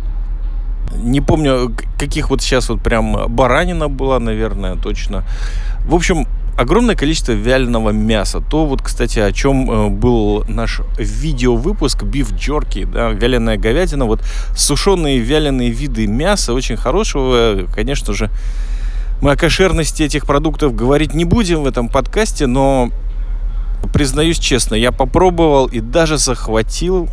не 0.95 1.21
помню, 1.21 1.75
каких 1.99 2.30
вот 2.30 2.42
сейчас 2.42 2.68
вот 2.68 2.80
прям 2.80 3.26
баранина 3.28 3.88
была, 3.88 4.21
наверное, 4.21 4.76
точно. 4.76 5.25
В 5.85 5.95
общем, 5.95 6.26
огромное 6.57 6.97
количество 6.97 7.33
вяленого 7.33 7.91
мяса. 7.91 8.41
То 8.41 8.67
вот, 8.67 8.83
кстати, 8.83 9.19
о 9.19 9.33
чем 9.33 9.71
э, 9.71 9.89
был 9.91 10.45
наш 10.49 10.81
видеовыпуск 10.99 12.03
Beef 12.03 12.35
Jerky, 12.35 12.91
да, 12.91 13.11
вяленая 13.11 13.59
говядина. 13.59 14.07
Вот 14.07 14.23
сушеные 14.57 15.19
вяленые 15.19 15.71
виды 15.71 16.07
мяса 16.07 16.55
очень 16.55 16.77
хорошего, 16.77 17.67
конечно 17.75 18.15
же. 18.15 18.31
Мы 19.21 19.33
о 19.33 19.37
кошерности 19.37 20.03
этих 20.03 20.27
продуктов 20.27 20.75
говорить 20.75 21.15
не 21.15 21.25
будем 21.25 21.63
в 21.63 21.67
этом 21.67 21.89
подкасте, 21.89 22.47
но 22.47 22.91
признаюсь 23.93 24.39
честно, 24.39 24.75
я 24.75 24.93
попробовал 24.93 25.67
и 25.67 25.81
даже 25.81 26.19
захватил 26.19 27.09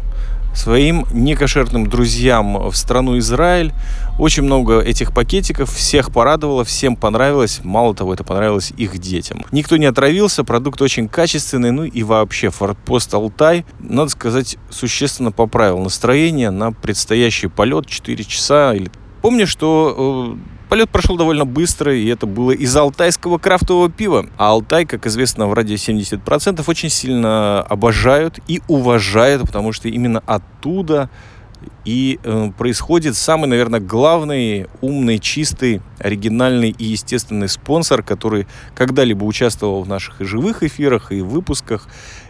своим 0.53 1.05
некошерным 1.11 1.87
друзьям 1.87 2.69
в 2.69 2.75
страну 2.75 3.17
Израиль. 3.17 3.73
Очень 4.19 4.43
много 4.43 4.79
этих 4.79 5.13
пакетиков, 5.13 5.73
всех 5.73 6.11
порадовало, 6.11 6.63
всем 6.63 6.95
понравилось. 6.95 7.61
Мало 7.63 7.95
того, 7.95 8.13
это 8.13 8.23
понравилось 8.23 8.73
их 8.77 8.97
детям. 8.99 9.43
Никто 9.51 9.77
не 9.77 9.85
отравился, 9.85 10.43
продукт 10.43 10.81
очень 10.81 11.07
качественный, 11.07 11.71
ну 11.71 11.83
и 11.83 12.03
вообще 12.03 12.49
форпост 12.49 13.13
Алтай, 13.13 13.65
надо 13.79 14.09
сказать, 14.09 14.57
существенно 14.69 15.31
поправил 15.31 15.79
настроение 15.79 16.51
на 16.51 16.71
предстоящий 16.71 17.47
полет 17.47 17.87
4 17.87 18.23
часа 18.23 18.73
или 18.73 18.91
Помню, 19.23 19.47
что 19.47 20.35
э, 20.35 20.62
Полет 20.73 20.89
прошел 20.89 21.17
довольно 21.17 21.45
быстро, 21.45 21.95
и 21.95 22.07
это 22.07 22.25
было 22.25 22.49
из 22.49 22.75
алтайского 22.75 23.37
крафтового 23.37 23.91
пива. 23.91 24.25
А 24.39 24.49
Алтай, 24.49 24.87
как 24.87 25.05
известно, 25.05 25.45
в 25.45 25.53
радио 25.53 25.75
70% 25.75 26.63
очень 26.65 26.89
сильно 26.89 27.61
обожают 27.61 28.39
и 28.47 28.59
уважают, 28.67 29.43
потому 29.43 29.71
что 29.71 29.87
именно 29.87 30.23
оттуда 30.25 31.11
и 31.85 32.19
э, 32.23 32.49
происходит 32.57 33.15
самый, 33.15 33.45
наверное, 33.45 33.81
главный, 33.81 34.65
умный, 34.81 35.19
чистый, 35.19 35.83
оригинальный 35.99 36.71
и 36.71 36.85
естественный 36.85 37.49
спонсор, 37.49 38.01
который 38.01 38.47
когда-либо 38.73 39.25
участвовал 39.25 39.83
в 39.83 39.87
наших 39.87 40.21
и 40.21 40.25
живых 40.25 40.63
эфирах, 40.63 41.11
и 41.11 41.21
выпусках. 41.21 41.87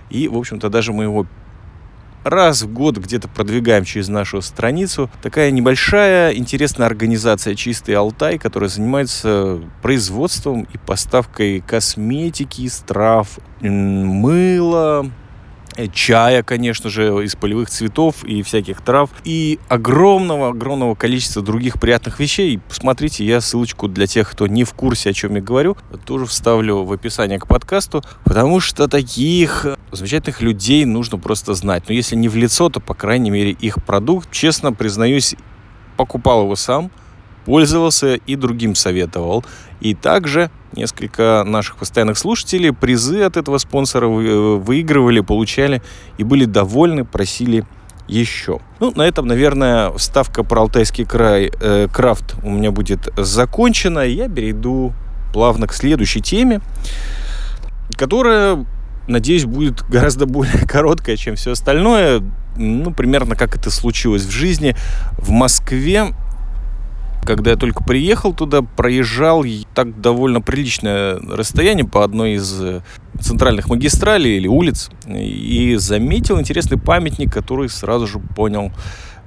И, 0.09 0.27
в 0.27 0.37
общем-то, 0.37 0.67
даже 0.67 0.91
мы 0.91 1.05
его 1.05 1.27
раз 2.23 2.63
в 2.63 2.71
год 2.71 2.97
где-то 2.97 3.27
продвигаем 3.27 3.85
через 3.85 4.09
нашу 4.09 4.41
страницу. 4.41 5.09
Такая 5.21 5.51
небольшая 5.51 6.33
интересная 6.33 6.87
организация 6.87 7.55
«Чистый 7.55 7.95
Алтай», 7.95 8.37
которая 8.37 8.69
занимается 8.69 9.59
производством 9.81 10.67
и 10.73 10.77
поставкой 10.77 11.61
косметики, 11.61 12.69
трав, 12.85 13.39
мыла, 13.61 15.09
чая, 15.93 16.43
конечно 16.43 16.89
же, 16.89 17.23
из 17.23 17.35
полевых 17.35 17.69
цветов 17.69 18.23
и 18.23 18.41
всяких 18.43 18.81
трав, 18.81 19.09
и 19.23 19.59
огромного-огромного 19.69 20.95
количества 20.95 21.41
других 21.41 21.79
приятных 21.79 22.19
вещей. 22.19 22.59
Посмотрите, 22.67 23.25
я 23.25 23.41
ссылочку 23.41 23.87
для 23.87 24.07
тех, 24.07 24.29
кто 24.29 24.47
не 24.47 24.63
в 24.63 24.73
курсе, 24.73 25.09
о 25.11 25.13
чем 25.13 25.35
я 25.35 25.41
говорю, 25.41 25.77
тоже 26.05 26.25
вставлю 26.25 26.83
в 26.83 26.91
описание 26.91 27.39
к 27.39 27.47
подкасту, 27.47 28.03
потому 28.23 28.59
что 28.59 28.87
таких 28.87 29.65
замечательных 29.91 30.41
людей 30.41 30.85
нужно 30.85 31.17
просто 31.17 31.53
знать. 31.53 31.83
Но 31.87 31.93
если 31.93 32.15
не 32.15 32.29
в 32.29 32.35
лицо, 32.35 32.69
то, 32.69 32.79
по 32.79 32.93
крайней 32.93 33.29
мере, 33.29 33.51
их 33.51 33.83
продукт, 33.83 34.31
честно 34.31 34.73
признаюсь, 34.73 35.35
покупал 35.97 36.43
его 36.43 36.55
сам– 36.55 36.91
пользовался 37.45 38.15
и 38.15 38.35
другим 38.35 38.75
советовал. 38.75 39.43
И 39.81 39.93
также 39.93 40.49
несколько 40.75 41.43
наших 41.45 41.77
постоянных 41.77 42.17
слушателей 42.17 42.73
призы 42.73 43.21
от 43.21 43.37
этого 43.37 43.57
спонсора 43.57 44.07
э, 44.07 44.55
выигрывали, 44.57 45.21
получали 45.21 45.81
и 46.17 46.23
были 46.23 46.45
довольны, 46.45 47.05
просили 47.05 47.65
еще. 48.07 48.59
Ну, 48.79 48.91
на 48.95 49.03
этом, 49.03 49.27
наверное, 49.27 49.91
ставка 49.97 50.43
про 50.43 50.61
Алтайский 50.61 51.05
край 51.05 51.51
э, 51.59 51.87
крафт 51.91 52.35
у 52.43 52.49
меня 52.49 52.71
будет 52.71 53.09
закончена. 53.17 53.99
Я 53.99 54.27
перейду 54.27 54.93
плавно 55.33 55.67
к 55.67 55.73
следующей 55.73 56.21
теме, 56.21 56.61
которая, 57.97 58.65
надеюсь, 59.07 59.45
будет 59.45 59.83
гораздо 59.83 60.25
более 60.25 60.59
короткая, 60.67 61.17
чем 61.17 61.35
все 61.35 61.51
остальное. 61.51 62.21
Ну, 62.55 62.93
примерно 62.93 63.35
как 63.35 63.55
это 63.55 63.71
случилось 63.71 64.23
в 64.23 64.31
жизни. 64.31 64.75
В 65.17 65.31
Москве 65.31 66.13
когда 67.25 67.51
я 67.51 67.57
только 67.57 67.83
приехал 67.83 68.33
туда, 68.33 68.61
проезжал 68.61 69.43
так 69.73 70.01
довольно 70.01 70.41
приличное 70.41 71.17
расстояние 71.19 71.85
по 71.85 72.03
одной 72.03 72.33
из 72.33 72.61
э, 72.61 72.81
центральных 73.19 73.67
магистралей 73.67 74.37
или 74.37 74.47
улиц 74.47 74.89
и 75.07 75.75
заметил 75.75 76.39
интересный 76.39 76.77
памятник, 76.77 77.33
который 77.33 77.69
сразу 77.69 78.07
же 78.07 78.19
понял, 78.19 78.71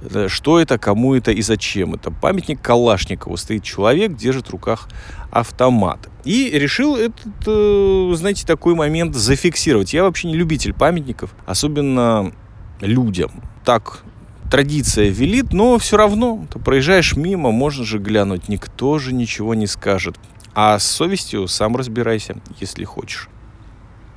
э, 0.00 0.28
что 0.28 0.60
это, 0.60 0.78
кому 0.78 1.14
это 1.14 1.32
и 1.32 1.42
зачем. 1.42 1.94
Это 1.94 2.10
памятник 2.10 2.60
Калашникову. 2.60 3.36
Стоит 3.36 3.62
человек, 3.62 4.16
держит 4.16 4.48
в 4.48 4.50
руках 4.50 4.88
автомат. 5.30 6.08
И 6.24 6.50
решил 6.50 6.96
этот, 6.96 7.26
э, 7.46 8.12
знаете, 8.16 8.46
такой 8.46 8.74
момент 8.74 9.14
зафиксировать. 9.14 9.92
Я 9.92 10.04
вообще 10.04 10.28
не 10.28 10.34
любитель 10.34 10.72
памятников, 10.72 11.34
особенно 11.46 12.32
людям. 12.80 13.30
Так 13.64 14.02
традиция 14.56 15.10
велит, 15.10 15.52
но 15.52 15.76
все 15.76 15.98
равно, 15.98 16.46
ты 16.50 16.58
проезжаешь 16.58 17.14
мимо, 17.14 17.50
можно 17.50 17.84
же 17.84 17.98
глянуть, 17.98 18.48
никто 18.48 18.98
же 18.98 19.12
ничего 19.12 19.52
не 19.52 19.66
скажет. 19.66 20.16
А 20.54 20.78
с 20.78 20.86
совестью 20.86 21.46
сам 21.46 21.76
разбирайся, 21.76 22.36
если 22.58 22.84
хочешь. 22.84 23.28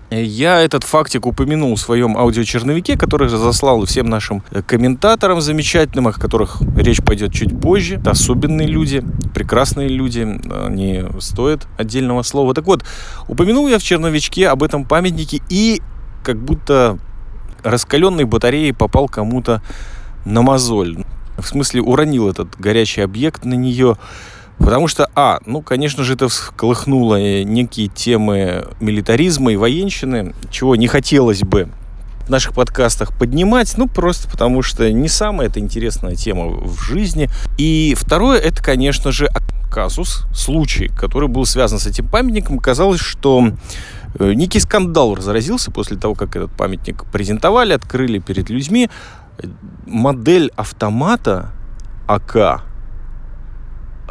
Я 0.10 0.62
этот 0.62 0.86
фактик 0.86 1.26
упомянул 1.26 1.76
в 1.76 1.80
своем 1.82 2.18
аудиочерновике, 2.18 2.98
который 2.98 3.28
заслал 3.28 3.84
всем 3.84 4.08
нашим 4.08 4.42
комментаторам 4.66 5.42
замечательным, 5.42 6.08
о 6.08 6.14
которых 6.14 6.62
речь 6.78 7.04
пойдет 7.04 7.34
чуть 7.34 7.60
позже. 7.60 7.96
Это 7.96 8.12
особенные 8.12 8.68
люди, 8.68 9.04
прекрасные 9.36 9.90
люди, 9.90 10.26
они 10.66 11.04
стоят 11.20 11.68
отдельного 11.78 12.22
слова. 12.22 12.54
Так 12.54 12.66
вот, 12.66 12.86
упомянул 13.28 13.68
я 13.68 13.78
в 13.78 13.84
черновичке 13.84 14.48
об 14.48 14.64
этом 14.64 14.86
памятнике 14.86 15.42
и 15.50 15.82
как 16.24 16.38
будто 16.42 16.98
раскаленной 17.62 18.24
батареей 18.24 18.74
попал 18.74 19.10
кому-то 19.10 19.62
на 20.26 20.42
мозоль. 20.42 21.04
В 21.38 21.46
смысле, 21.46 21.82
уронил 21.82 22.30
этот 22.30 22.60
горячий 22.60 23.02
объект 23.02 23.46
на 23.46 23.54
нее. 23.54 23.98
Потому 24.58 24.88
что, 24.90 25.10
а, 25.16 25.40
ну, 25.46 25.62
конечно 25.62 26.04
же, 26.04 26.16
это 26.16 26.28
всколыхнуло 26.28 27.44
некие 27.44 27.88
темы 27.88 28.66
милитаризма 28.82 29.54
и 29.54 29.56
военщины, 29.56 30.36
чего 30.52 30.76
не 30.76 30.88
хотелось 30.88 31.42
бы 31.42 31.70
в 32.28 32.30
наших 32.30 32.54
подкастах 32.54 33.18
поднимать, 33.18 33.74
ну, 33.78 33.88
просто 33.88 34.30
потому 34.30 34.62
что 34.62 34.92
не 34.92 35.08
самая 35.08 35.48
это 35.48 35.60
интересная 35.60 36.16
тема 36.16 36.48
в 36.48 36.80
жизни. 36.82 37.30
И 37.58 37.96
второе, 37.98 38.38
это, 38.38 38.62
конечно 38.62 39.12
же, 39.12 39.30
казус, 39.70 40.26
случай, 40.34 40.90
который 40.90 41.30
был 41.30 41.46
связан 41.46 41.80
с 41.80 41.88
этим 41.88 42.08
памятником. 42.08 42.60
Казалось, 42.60 43.00
что 43.00 43.52
э, 44.20 44.34
некий 44.34 44.60
скандал 44.60 45.16
разразился 45.16 45.72
после 45.72 45.98
того, 45.98 46.16
как 46.16 46.36
этот 46.36 46.52
памятник 46.52 47.06
презентовали, 47.06 47.74
открыли 47.74 48.20
перед 48.20 48.50
людьми 48.50 48.90
модель 49.86 50.52
автомата 50.56 51.52
АК 52.08 52.64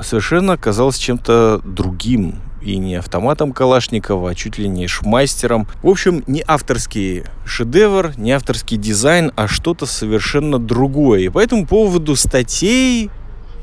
совершенно 0.01 0.55
оказалась 0.55 0.99
чем-то 0.99 1.61
другим. 1.65 2.37
И 2.61 2.77
не 2.77 2.97
автоматом 2.97 3.53
Калашникова, 3.53 4.31
а 4.31 4.35
чуть 4.35 4.59
ли 4.59 4.69
не 4.69 4.89
шмайстером. 4.89 5.69
В 5.81 5.89
общем, 5.89 6.25
не 6.27 6.43
авторский 6.45 7.23
шедевр, 7.45 8.15
не 8.17 8.33
авторский 8.33 8.77
дизайн, 8.77 9.31
а 9.37 9.47
что-то 9.47 9.87
совершенно 9.87 10.59
другое. 10.59 11.21
И 11.21 11.29
по 11.29 11.39
этому 11.39 11.69
поводу 11.69 12.17
статей 12.17 13.11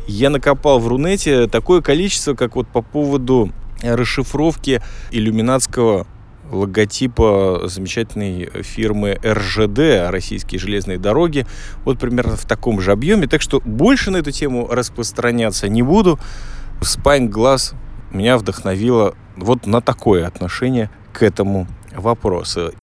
я 0.07 0.29
накопал 0.29 0.79
в 0.79 0.88
Рунете 0.88 1.48
такое 1.48 1.81
количество, 1.81 2.36
как 2.36 2.55
вот 2.55 2.69
по 2.69 2.81
поводу 2.81 3.51
расшифровки 3.84 4.81
иллюминатского 5.12 6.07
логотипа 6.52 7.64
замечательной 7.66 8.50
фирмы 8.64 9.20
РЖД, 9.24 10.10
Российские 10.10 10.60
железные 10.60 10.98
дороги, 10.98 11.46
вот 11.84 12.00
примерно 12.00 12.36
в 12.36 12.46
таком 12.46 12.82
же 12.82 12.92
объеме. 12.92 13.28
Так 13.28 13.42
что 13.42 13.62
больше 13.64 14.12
на 14.12 14.18
эту 14.18 14.32
тему 14.32 14.68
распространяться 14.70 15.68
не 15.68 15.82
буду. 15.82 16.20
Спайн 16.82 17.30
Глаз 17.30 17.74
меня 18.12 18.38
вдохновило 18.38 19.16
вот 19.36 19.66
на 19.66 19.82
такое 19.82 20.28
отношение 20.28 20.90
к 21.14 21.24
этому 21.24 21.68
вопросу. 21.96 22.74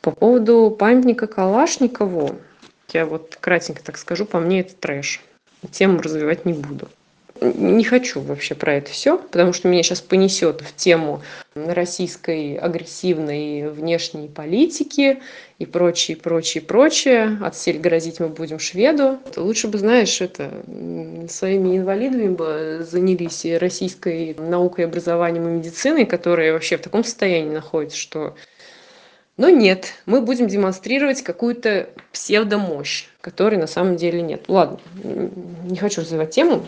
По 0.00 0.10
поводу 0.10 0.70
памятника 0.70 1.26
Калашникову, 1.26 2.36
я 2.92 3.04
вот 3.04 3.36
кратенько 3.40 3.82
так 3.82 3.98
скажу, 3.98 4.24
по 4.24 4.40
мне 4.40 4.60
это 4.60 4.74
трэш. 4.74 5.20
Тему 5.70 6.00
развивать 6.00 6.44
не 6.44 6.52
буду. 6.52 6.88
Не 7.40 7.84
хочу 7.84 8.20
вообще 8.20 8.54
про 8.54 8.74
это 8.74 8.90
все, 8.90 9.18
потому 9.18 9.52
что 9.52 9.68
меня 9.68 9.82
сейчас 9.82 10.00
понесет 10.00 10.60
в 10.60 10.74
тему 10.74 11.22
российской 11.54 12.56
агрессивной 12.56 13.70
внешней 13.70 14.28
политики 14.28 15.20
и 15.58 15.66
прочее, 15.66 16.16
прочее, 16.16 16.62
прочее. 16.62 17.38
Отсель 17.40 17.78
грозить 17.78 18.18
мы 18.18 18.28
будем 18.28 18.58
шведу. 18.58 19.18
Лучше 19.36 19.68
бы, 19.68 19.78
знаешь, 19.78 20.20
это 20.20 20.50
своими 21.28 21.78
инвалидами 21.78 22.28
бы 22.28 22.86
занялись 22.88 23.44
и 23.44 23.56
российской 23.56 24.34
наукой, 24.38 24.86
образованием 24.86 25.46
и 25.48 25.52
медициной, 25.58 26.06
которые 26.06 26.52
вообще 26.52 26.76
в 26.76 26.82
таком 26.82 27.04
состоянии 27.04 27.50
находятся, 27.50 27.98
что 27.98 28.34
но 29.36 29.48
нет, 29.50 29.92
мы 30.04 30.20
будем 30.20 30.48
демонстрировать 30.48 31.22
какую-то 31.22 31.90
псевдомощь, 32.10 33.06
которой 33.20 33.54
на 33.56 33.68
самом 33.68 33.94
деле 33.94 34.20
нет. 34.20 34.46
Ладно, 34.48 34.80
не 35.04 35.76
хочу 35.76 36.00
развивать 36.00 36.30
тему, 36.30 36.66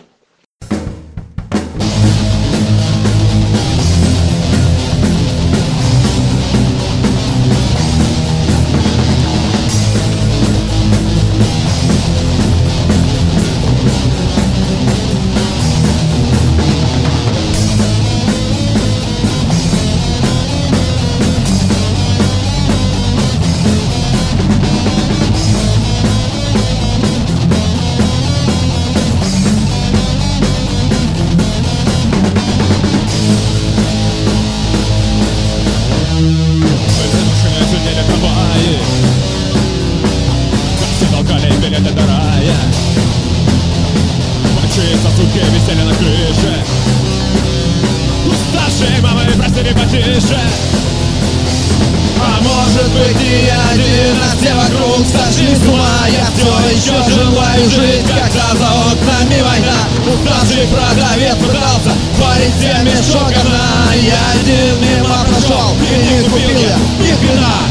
вокруг 54.53 55.05
сошли 55.07 55.55
с 55.55 55.63
ума 55.67 56.07
Я 56.07 56.27
все 56.35 56.69
еще 56.69 57.11
желаю 57.11 57.69
жить, 57.69 58.05
как 58.07 58.31
когда 58.31 58.59
за 58.59 58.71
окнами 58.91 59.41
война. 59.41 59.79
Уставший 60.01 60.67
продавец 60.67 61.35
пытался 61.35 61.91
парить 62.19 62.55
всем 62.55 62.85
мешок 62.85 63.29
говна 63.29 63.93
Я 63.95 64.19
один 64.35 64.81
мимо 64.81 65.25
прошел 65.25 65.75
и 65.79 66.13
не 66.13 66.29
купил 66.29 66.59
я 66.59 66.77
ни 66.99 67.11
хрена. 67.15 67.70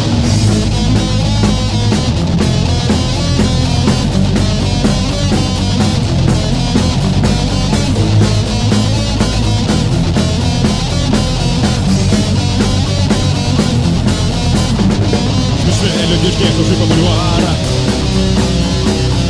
здесь 16.40 16.58
уже 16.58 16.74
по 16.74 16.86
бульварам 16.86 17.56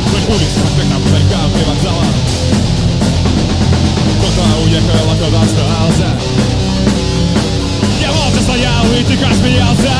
Вдоль 0.07 0.35
улиц, 0.35 0.53
проспектов, 0.55 1.01
вдалькам 1.05 1.51
и 1.59 1.63
вокзала 1.67 2.05
Кто-то 4.17 4.63
уехал, 4.63 5.11
а 5.11 5.15
кто-то 5.15 5.41
остался 5.41 6.07
Я 7.99 8.11
молча 8.13 8.41
стоял 8.41 8.85
и 8.97 9.03
тихо 9.03 9.27
смеялся 9.35 9.97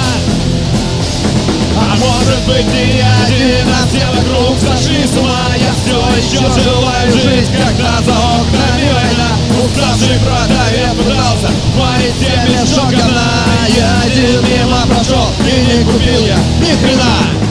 А 1.78 1.98
может 1.98 2.42
быть 2.48 2.66
не 2.74 3.02
один, 3.02 3.68
а 3.68 3.88
все 3.88 4.08
вокруг 4.08 4.58
фашизма 4.60 5.36
Я 5.58 5.74
все 5.84 6.00
еще 6.18 6.62
желаю 6.64 7.12
жить, 7.12 7.50
когда 7.52 8.00
за 8.02 8.14
окнами 8.14 8.88
война 8.94 9.30
Уставший 9.66 10.18
продать 10.20 10.61
кусок 12.82 12.92
говна 12.92 13.22
Я 13.68 14.02
один 14.06 14.42
мимо 14.50 14.86
прошел 14.88 15.28
и 15.40 15.78
не 15.78 15.84
купил 15.86 16.26
я. 16.26 16.38
Ни 16.60 16.76
хрена. 16.84 17.51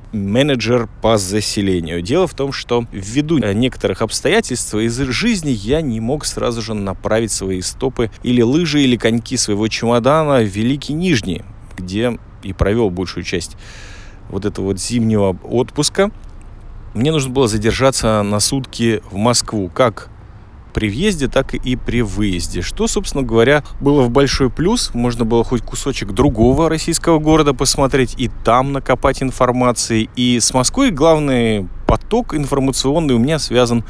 менеджер 0.11 0.89
по 1.01 1.17
заселению. 1.17 2.01
Дело 2.01 2.27
в 2.27 2.33
том, 2.33 2.51
что 2.51 2.85
ввиду 2.91 3.37
некоторых 3.37 4.01
обстоятельств 4.01 4.73
из 4.75 4.97
жизни 4.97 5.49
я 5.49 5.81
не 5.81 5.99
мог 5.99 6.25
сразу 6.25 6.61
же 6.61 6.73
направить 6.73 7.31
свои 7.31 7.61
стопы 7.61 8.11
или 8.23 8.41
лыжи, 8.41 8.81
или 8.81 8.97
коньки 8.97 9.37
своего 9.37 9.67
чемодана 9.67 10.41
в 10.41 10.45
Великий 10.47 10.93
Нижний, 10.93 11.43
где 11.77 12.17
и 12.43 12.53
провел 12.53 12.89
большую 12.89 13.23
часть 13.23 13.57
вот 14.29 14.45
этого 14.45 14.65
вот 14.65 14.79
зимнего 14.79 15.37
отпуска. 15.43 16.11
Мне 16.93 17.11
нужно 17.11 17.31
было 17.31 17.47
задержаться 17.47 18.21
на 18.21 18.39
сутки 18.39 19.01
в 19.11 19.15
Москву, 19.15 19.69
как 19.73 20.09
при 20.71 20.89
въезде, 20.89 21.27
так 21.27 21.53
и 21.53 21.75
при 21.75 22.01
выезде. 22.01 22.61
Что, 22.61 22.87
собственно 22.87 23.23
говоря, 23.23 23.63
было 23.79 24.01
в 24.01 24.09
большой 24.09 24.49
плюс. 24.49 24.91
Можно 24.93 25.25
было 25.25 25.43
хоть 25.43 25.61
кусочек 25.61 26.11
другого 26.11 26.69
российского 26.69 27.19
города 27.19 27.53
посмотреть 27.53 28.15
и 28.17 28.29
там 28.43 28.71
накопать 28.71 29.21
информации. 29.21 30.09
И 30.15 30.39
с 30.39 30.53
Москвой 30.53 30.91
главный 30.91 31.67
поток 31.87 32.35
информационный 32.35 33.15
у 33.15 33.19
меня 33.19 33.39
связан 33.39 33.83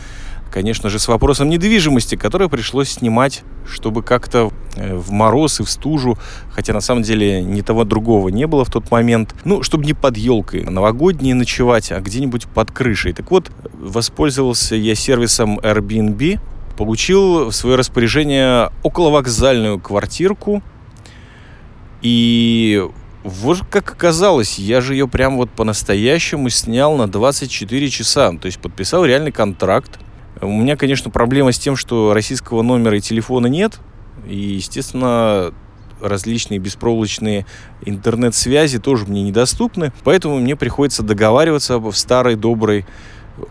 конечно 0.52 0.90
же, 0.90 1.00
с 1.00 1.08
вопросом 1.08 1.50
недвижимости, 1.50 2.16
который 2.16 2.50
пришлось 2.50 2.90
снимать, 2.90 3.44
чтобы 3.66 4.04
как-то 4.04 4.52
э, 4.76 4.96
в 4.96 5.12
мороз 5.12 5.60
и 5.60 5.64
в 5.64 5.70
стужу, 5.70 6.18
хотя 6.52 6.74
на 6.74 6.82
самом 6.82 7.04
деле 7.04 7.42
ни 7.42 7.62
того 7.62 7.86
другого 7.86 8.30
не 8.30 8.46
было 8.46 8.66
в 8.66 8.70
тот 8.70 8.92
момент, 8.92 9.34
ну, 9.46 9.64
чтобы 9.64 9.86
не 9.86 9.94
под 9.94 10.18
елкой 10.18 10.64
новогодние 10.64 11.34
ночевать, 11.34 11.92
а 11.92 12.00
где-нибудь 12.00 12.48
под 12.48 12.72
крышей. 12.72 13.14
Так 13.14 13.32
вот, 13.32 13.50
воспользовался 13.74 14.76
я 14.76 14.94
сервисом 14.94 15.60
Airbnb, 15.60 16.40
получил 16.82 17.52
в 17.52 17.52
свое 17.52 17.76
распоряжение 17.76 18.72
околовокзальную 18.82 19.80
квартирку. 19.80 20.64
И 22.02 22.84
вот 23.24 23.60
как 23.70 23.92
оказалось, 23.92 24.58
я 24.58 24.82
же 24.82 24.96
ее 24.96 25.08
прям 25.08 25.38
вот 25.38 25.52
по-настоящему 25.52 26.50
снял 26.50 26.98
на 26.98 27.08
24 27.08 27.88
часа. 27.92 28.32
То 28.32 28.48
есть 28.48 28.58
подписал 28.58 29.06
реальный 29.06 29.32
контракт. 29.32 30.00
У 30.42 30.48
меня, 30.48 30.76
конечно, 30.76 31.12
проблема 31.12 31.52
с 31.52 31.60
тем, 31.60 31.76
что 31.76 32.16
российского 32.16 32.64
номера 32.64 32.98
и 32.98 33.00
телефона 33.00 33.46
нет. 33.46 33.80
И, 34.26 34.36
естественно, 34.36 35.54
различные 36.02 36.58
беспроволочные 36.58 37.46
интернет-связи 37.86 38.80
тоже 38.80 39.06
мне 39.06 39.22
недоступны. 39.22 39.94
Поэтому 40.04 40.40
мне 40.40 40.56
приходится 40.56 41.04
договариваться 41.04 41.78
в 41.78 41.94
старой 41.94 42.38
доброй 42.38 42.88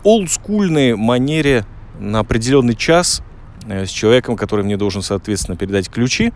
олдскульной 0.03 0.97
манере 0.97 1.65
на 2.01 2.19
определенный 2.19 2.75
час 2.75 3.21
э, 3.65 3.85
с 3.85 3.89
человеком, 3.89 4.35
который 4.35 4.65
мне 4.65 4.75
должен, 4.75 5.01
соответственно, 5.01 5.55
передать 5.55 5.89
ключи. 5.89 6.33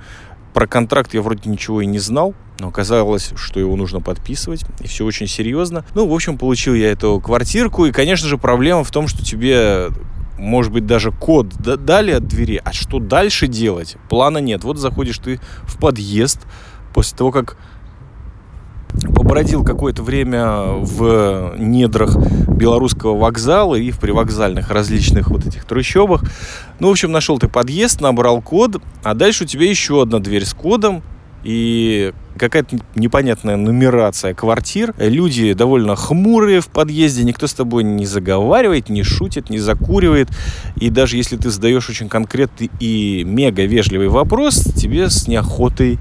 Про 0.54 0.68
контракт 0.68 1.14
я 1.14 1.22
вроде 1.22 1.50
ничего 1.50 1.82
и 1.82 1.86
не 1.86 2.00
знал, 2.00 2.34
но 2.60 2.70
оказалось, 2.70 3.34
что 3.36 3.60
его 3.60 3.76
нужно 3.76 4.00
подписывать, 4.00 4.64
и 4.80 4.88
все 4.88 5.04
очень 5.04 5.28
серьезно. 5.28 5.84
Ну, 5.96 6.08
в 6.08 6.14
общем, 6.14 6.38
получил 6.38 6.74
я 6.74 6.92
эту 6.92 7.20
квартирку, 7.20 7.86
и, 7.86 7.92
конечно 7.92 8.30
же, 8.30 8.38
проблема 8.38 8.86
в 8.86 8.92
том, 8.92 9.08
что 9.08 9.24
тебе 9.26 9.90
может 10.38 10.72
быть, 10.74 10.86
даже 10.86 11.12
код 11.12 11.48
дали 11.56 12.12
от 12.12 12.28
двери, 12.28 12.62
а 12.64 12.74
что 12.74 13.00
дальше 13.00 13.48
делать? 13.48 13.96
Плана 14.10 14.40
нет. 14.40 14.66
Вот 14.66 14.78
заходишь 14.78 15.18
ты 15.20 15.40
в 15.64 15.78
подъезд 15.78 16.42
после 16.94 17.18
того, 17.18 17.32
как 17.32 17.58
побродил 19.14 19.64
какое-то 19.64 20.04
время 20.04 20.64
в 20.80 21.56
недрах 21.58 22.18
белорусского 22.48 23.18
вокзала 23.18 23.76
и 23.76 23.92
в 23.92 24.00
привокзальных 24.00 24.72
различных 24.72 25.30
вот 25.30 25.46
этих 25.46 25.66
трущобах. 25.66 26.24
Ну, 26.80 26.88
в 26.88 26.92
общем, 26.92 27.12
нашел 27.12 27.38
ты 27.40 27.48
подъезд, 27.48 28.02
набрал 28.02 28.42
код, 28.42 28.82
а 29.04 29.14
дальше 29.14 29.44
у 29.44 29.48
тебя 29.48 29.70
еще 29.70 30.02
одна 30.02 30.20
дверь 30.20 30.46
с 30.46 30.54
кодом, 30.54 31.04
и 31.46 32.12
какая-то 32.38 32.78
непонятная 32.96 33.56
нумерация 33.56 34.34
квартир. 34.34 34.96
Люди 34.98 35.54
довольно 35.54 35.96
хмурые 35.96 36.60
в 36.60 36.68
подъезде, 36.68 37.24
никто 37.24 37.46
с 37.46 37.54
тобой 37.54 37.84
не 37.84 38.08
заговаривает, 38.08 38.90
не 38.90 39.04
шутит, 39.04 39.52
не 39.52 39.60
закуривает. 39.60 40.30
И 40.76 40.90
даже 40.90 41.18
если 41.18 41.38
ты 41.38 41.52
задаешь 41.52 41.88
очень 41.88 42.10
конкретный 42.10 42.72
и 42.80 43.24
мега 43.24 43.64
вежливый 43.64 44.08
вопрос, 44.08 44.56
тебе 44.76 45.10
с 45.10 45.28
неохотой 45.28 46.00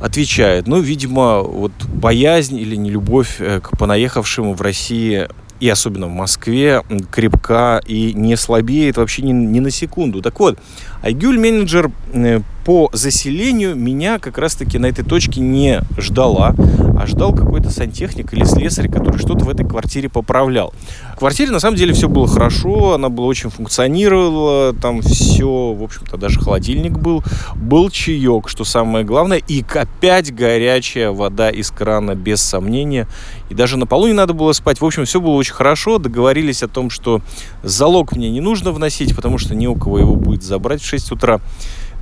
отвечает. 0.00 0.66
Ну, 0.66 0.80
видимо, 0.80 1.42
вот 1.42 1.72
боязнь 1.86 2.56
или 2.58 2.74
нелюбовь 2.76 3.36
э, 3.38 3.60
к 3.60 3.76
понаехавшим 3.78 4.54
в 4.54 4.60
России 4.62 5.28
и 5.60 5.68
особенно 5.68 6.06
в 6.06 6.10
Москве 6.10 6.82
крепка 7.10 7.82
и 7.86 8.14
не 8.14 8.36
слабеет 8.36 8.96
вообще 8.96 9.22
ни, 9.22 9.32
ни 9.32 9.60
на 9.60 9.70
секунду. 9.70 10.22
Так 10.22 10.40
вот, 10.40 10.58
Айгюль 11.02 11.38
менеджер 11.38 11.90
э, 12.12 12.40
по 12.70 12.88
заселению 12.92 13.74
меня 13.74 14.20
как 14.20 14.38
раз-таки 14.38 14.78
на 14.78 14.86
этой 14.86 15.04
точке 15.04 15.40
не 15.40 15.80
ждала, 15.98 16.54
а 16.96 17.04
ждал 17.04 17.34
какой-то 17.34 17.68
сантехник 17.68 18.32
или 18.32 18.44
слесарь, 18.44 18.88
который 18.88 19.18
что-то 19.18 19.44
в 19.44 19.48
этой 19.48 19.66
квартире 19.66 20.08
поправлял. 20.08 20.72
В 21.16 21.18
квартире 21.18 21.50
на 21.50 21.58
самом 21.58 21.76
деле 21.76 21.94
все 21.94 22.08
было 22.08 22.28
хорошо, 22.28 22.94
она 22.94 23.08
была 23.08 23.26
очень 23.26 23.50
функционировала, 23.50 24.72
там 24.72 25.02
все, 25.02 25.72
в 25.72 25.82
общем-то, 25.82 26.16
даже 26.16 26.38
холодильник 26.38 26.92
был, 26.92 27.24
был 27.56 27.90
чаек, 27.90 28.48
что 28.48 28.62
самое 28.62 29.04
главное, 29.04 29.38
и 29.38 29.64
опять 29.74 30.32
горячая 30.32 31.10
вода 31.10 31.50
из 31.50 31.72
крана, 31.72 32.14
без 32.14 32.40
сомнения, 32.40 33.08
и 33.48 33.54
даже 33.54 33.78
на 33.78 33.86
полу 33.86 34.06
не 34.06 34.12
надо 34.12 34.32
было 34.32 34.52
спать. 34.52 34.80
В 34.80 34.84
общем, 34.84 35.06
все 35.06 35.20
было 35.20 35.32
очень 35.32 35.54
хорошо, 35.54 35.98
договорились 35.98 36.62
о 36.62 36.68
том, 36.68 36.88
что 36.88 37.20
залог 37.64 38.14
мне 38.14 38.30
не 38.30 38.40
нужно 38.40 38.70
вносить, 38.70 39.16
потому 39.16 39.38
что 39.38 39.56
не 39.56 39.66
у 39.66 39.74
кого 39.74 39.98
его 39.98 40.14
будет 40.14 40.44
забрать 40.44 40.80
в 40.80 40.86
6 40.86 41.10
утра. 41.10 41.40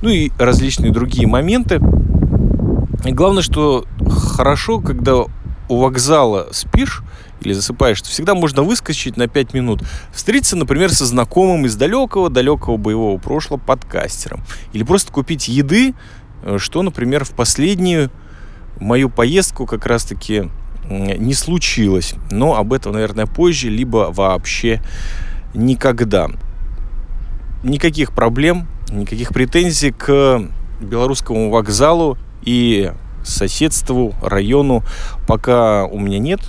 Ну 0.01 0.09
и 0.09 0.31
различные 0.37 0.91
другие 0.91 1.27
моменты. 1.27 1.81
И 3.05 3.11
главное, 3.11 3.43
что 3.43 3.85
хорошо, 4.09 4.79
когда 4.79 5.23
у 5.69 5.77
вокзала 5.77 6.47
спишь 6.51 7.03
или 7.41 7.53
засыпаешь, 7.53 8.01
то 8.01 8.09
всегда 8.09 8.33
можно 8.33 8.63
выскочить 8.63 9.17
на 9.17 9.27
5 9.27 9.53
минут. 9.53 9.83
Встретиться, 10.11 10.55
например, 10.55 10.91
со 10.91 11.05
знакомым 11.05 11.65
из 11.65 11.75
далекого-далекого 11.75 12.77
боевого 12.77 13.17
прошлого 13.17 13.59
подкастером. 13.59 14.43
Или 14.73 14.83
просто 14.83 15.11
купить 15.11 15.47
еды, 15.47 15.93
э, 16.43 16.57
что, 16.59 16.81
например, 16.81 17.23
в 17.23 17.31
последнюю 17.31 18.09
мою 18.79 19.09
поездку 19.09 19.65
как 19.65 19.85
раз-таки 19.85 20.49
не 20.89 21.33
случилось. 21.33 22.15
Но 22.31 22.55
об 22.55 22.73
этом, 22.73 22.93
наверное, 22.93 23.27
позже, 23.27 23.69
либо 23.69 24.09
вообще 24.11 24.81
никогда. 25.53 26.29
Никаких 27.63 28.13
проблем 28.13 28.67
никаких 28.91 29.29
претензий 29.29 29.91
к 29.91 30.41
белорусскому 30.79 31.49
вокзалу 31.49 32.17
и 32.43 32.91
соседству, 33.23 34.15
району 34.21 34.83
пока 35.27 35.85
у 35.85 35.99
меня 35.99 36.19
нет. 36.19 36.39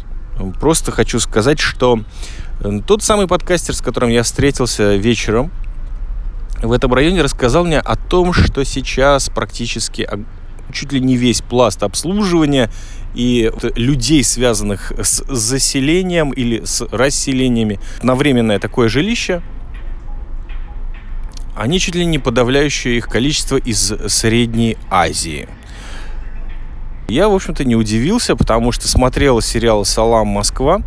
Просто 0.59 0.90
хочу 0.90 1.20
сказать, 1.20 1.59
что 1.59 2.00
э, 2.61 2.81
тот 2.87 3.03
самый 3.03 3.26
подкастер, 3.26 3.74
с 3.74 3.83
которым 3.83 4.11
я 4.11 4.22
встретился 4.22 4.96
вечером 4.96 5.50
в 6.62 6.72
этом 6.72 6.94
районе, 6.94 7.22
рассказал 7.22 7.64
мне 7.64 7.79
о 7.79 7.96
том, 7.96 8.33
что 8.33 8.64
сейчас 8.64 9.29
практически 9.29 10.09
чуть 10.72 10.92
ли 10.92 11.00
не 11.00 11.16
весь 11.16 11.42
пласт 11.42 11.83
обслуживания 11.83 12.70
и 13.14 13.50
людей, 13.74 14.22
связанных 14.22 14.92
с 14.98 15.24
заселением 15.29 16.31
или 16.31 16.64
с 16.64 16.87
расселениями 16.90 17.81
на 18.03 18.14
временное 18.14 18.59
такое 18.59 18.88
жилище, 18.88 19.42
они 21.57 21.79
чуть 21.79 21.95
ли 21.95 22.05
не 22.05 22.19
подавляющее 22.19 22.97
их 22.97 23.09
количество 23.09 23.57
из 23.57 23.93
Средней 24.09 24.77
Азии. 24.91 25.49
Я, 27.09 27.29
в 27.29 27.35
общем-то, 27.35 27.65
не 27.65 27.75
удивился, 27.75 28.37
потому 28.37 28.71
что 28.73 28.87
смотрел 28.87 29.41
сериал 29.41 29.85
«Салам, 29.85 30.29
Москва», 30.29 30.83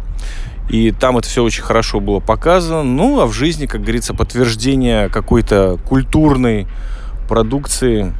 и 0.69 0.91
там 0.91 1.17
это 1.17 1.27
все 1.27 1.43
очень 1.43 1.63
хорошо 1.63 1.99
было 1.99 2.19
показано. 2.19 2.83
Ну, 2.83 3.19
а 3.19 3.25
в 3.25 3.33
жизни, 3.33 3.65
как 3.65 3.81
говорится, 3.81 4.13
подтверждение 4.13 5.09
какой-то 5.09 5.77
культурной 5.85 6.67
продукции 7.27 8.13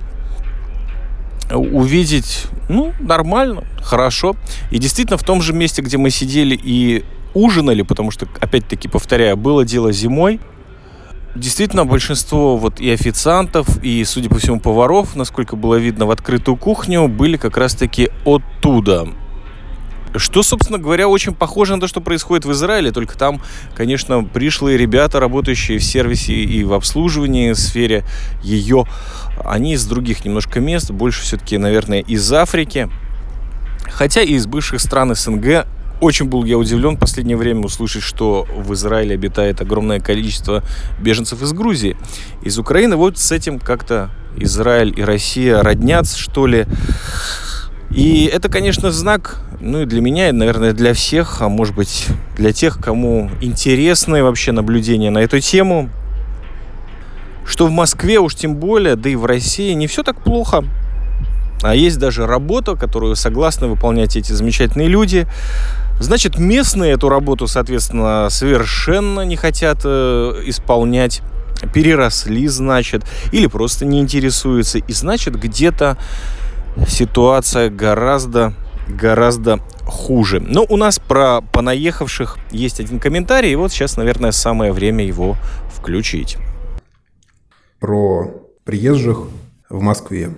увидеть, 1.51 2.45
ну, 2.69 2.93
нормально, 2.99 3.63
хорошо. 3.81 4.35
И 4.71 4.77
действительно, 4.79 5.17
в 5.17 5.23
том 5.23 5.41
же 5.41 5.53
месте, 5.53 5.81
где 5.81 5.97
мы 5.97 6.09
сидели 6.09 6.59
и 6.61 7.05
ужинали, 7.33 7.81
потому 7.81 8.11
что, 8.11 8.27
опять-таки, 8.39 8.87
повторяю, 8.87 9.37
было 9.37 9.65
дело 9.65 9.91
зимой, 9.91 10.39
Действительно, 11.35 11.85
большинство 11.85 12.57
вот 12.57 12.79
и 12.79 12.91
официантов, 12.91 13.83
и, 13.83 14.03
судя 14.05 14.29
по 14.29 14.37
всему, 14.37 14.59
поваров, 14.59 15.15
насколько 15.15 15.55
было 15.55 15.75
видно 15.75 16.05
в 16.05 16.11
открытую 16.11 16.57
кухню, 16.57 17.07
были 17.07 17.37
как 17.37 17.57
раз-таки 17.57 18.09
оттуда. 18.23 19.07
Что, 20.15 20.43
собственно 20.43 20.77
говоря, 20.77 21.07
очень 21.07 21.33
похоже 21.33 21.73
на 21.73 21.81
то, 21.81 21.87
что 21.87 22.01
происходит 22.01 22.45
в 22.45 22.51
Израиле, 22.51 22.91
только 22.91 23.17
там, 23.17 23.41
конечно, 23.75 24.23
пришлые 24.23 24.77
ребята, 24.77 25.19
работающие 25.19 25.79
в 25.79 25.83
сервисе 25.83 26.33
и 26.33 26.63
в 26.63 26.73
обслуживании 26.73 27.51
в 27.53 27.57
сфере 27.57 28.03
ее, 28.43 28.85
они 29.43 29.73
из 29.73 29.87
других 29.87 30.23
немножко 30.25 30.59
мест, 30.59 30.91
больше 30.91 31.23
все-таки, 31.23 31.57
наверное, 31.57 32.01
из 32.01 32.31
Африки. 32.31 32.89
Хотя 33.91 34.21
и 34.21 34.33
из 34.33 34.45
бывших 34.45 34.81
стран 34.81 35.15
СНГ 35.15 35.65
очень 36.03 36.27
был 36.27 36.43
я 36.43 36.57
удивлен 36.57 36.97
в 36.97 36.99
последнее 36.99 37.37
время 37.37 37.61
услышать, 37.61 38.03
что 38.03 38.45
в 38.53 38.73
Израиле 38.73 39.15
обитает 39.15 39.61
огромное 39.61 39.99
количество 39.99 40.63
беженцев 40.99 41.41
из 41.41 41.53
Грузии. 41.53 41.95
Из 42.43 42.59
Украины 42.59 42.97
вот 42.97 43.17
с 43.17 43.31
этим 43.31 43.57
как-то 43.59 44.09
Израиль 44.35 44.93
и 44.97 45.01
Россия 45.01 45.61
роднятся, 45.63 46.19
что 46.19 46.45
ли. 46.45 46.65
И 47.89 48.25
это, 48.25 48.49
конечно, 48.49 48.91
знак, 48.91 49.39
ну 49.61 49.83
и 49.83 49.85
для 49.85 50.01
меня, 50.01 50.29
и, 50.29 50.31
наверное, 50.31 50.73
для 50.73 50.93
всех, 50.93 51.41
а 51.41 51.47
может 51.47 51.75
быть, 51.75 52.07
для 52.35 52.51
тех, 52.51 52.79
кому 52.79 53.29
интересны 53.39 54.23
вообще 54.23 54.51
наблюдения 54.51 55.09
на 55.09 55.19
эту 55.19 55.39
тему, 55.39 55.89
что 57.45 57.67
в 57.67 57.71
Москве 57.71 58.19
уж 58.19 58.35
тем 58.35 58.55
более, 58.55 58.95
да 58.95 59.09
и 59.09 59.15
в 59.15 59.25
России 59.25 59.73
не 59.73 59.87
все 59.87 60.03
так 60.03 60.21
плохо. 60.21 60.65
А 61.61 61.75
есть 61.75 61.97
даже 61.97 62.25
работа, 62.25 62.75
которую 62.75 63.15
согласны 63.15 63.67
выполнять 63.67 64.17
эти 64.17 64.33
замечательные 64.33 64.89
люди. 64.89 65.27
Значит, 65.99 66.37
местные 66.37 66.93
эту 66.93 67.09
работу, 67.09 67.47
соответственно, 67.47 68.29
совершенно 68.29 69.21
не 69.21 69.35
хотят 69.35 69.81
э, 69.85 70.41
исполнять 70.45 71.21
переросли, 71.73 72.47
значит, 72.47 73.03
или 73.31 73.47
просто 73.47 73.85
не 73.85 73.99
интересуются. 73.99 74.79
И 74.79 74.93
значит, 74.93 75.39
где-то 75.39 75.97
ситуация 76.87 77.69
гораздо, 77.69 78.53
гораздо 78.87 79.59
хуже. 79.85 80.39
Но 80.39 80.65
у 80.67 80.77
нас 80.77 80.99
про 80.99 81.41
понаехавших 81.41 82.37
есть 82.51 82.79
один 82.79 82.99
комментарий, 82.99 83.51
и 83.51 83.55
вот 83.55 83.71
сейчас, 83.71 83.97
наверное, 83.97 84.31
самое 84.31 84.71
время 84.71 85.05
его 85.05 85.37
включить. 85.73 86.37
Про 87.79 88.43
приезжих 88.63 89.27
в 89.69 89.81
Москве. 89.81 90.31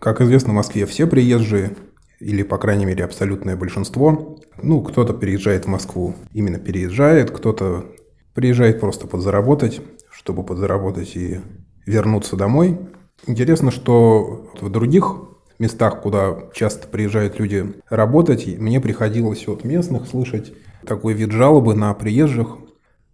Как 0.00 0.20
известно, 0.20 0.50
в 0.50 0.56
Москве 0.56 0.86
все 0.86 1.06
приезжие, 1.06 1.76
или, 2.20 2.42
по 2.42 2.58
крайней 2.58 2.84
мере, 2.84 3.04
абсолютное 3.04 3.56
большинство. 3.56 4.38
Ну, 4.62 4.82
кто-то 4.82 5.14
переезжает 5.14 5.64
в 5.64 5.68
Москву, 5.68 6.14
именно 6.32 6.58
переезжает, 6.58 7.30
кто-то 7.30 7.86
приезжает 8.34 8.78
просто 8.78 9.06
подзаработать, 9.06 9.80
чтобы 10.10 10.44
подзаработать 10.44 11.16
и 11.16 11.40
вернуться 11.86 12.36
домой. 12.36 12.78
Интересно, 13.26 13.70
что 13.70 14.50
в 14.60 14.68
других 14.70 15.14
местах, 15.58 16.02
куда 16.02 16.44
часто 16.54 16.88
приезжают 16.88 17.38
люди 17.38 17.74
работать, 17.88 18.46
мне 18.58 18.80
приходилось 18.80 19.48
от 19.48 19.64
местных 19.64 20.06
слышать 20.06 20.52
такой 20.86 21.14
вид 21.14 21.32
жалобы 21.32 21.74
на 21.74 21.92
приезжих. 21.94 22.56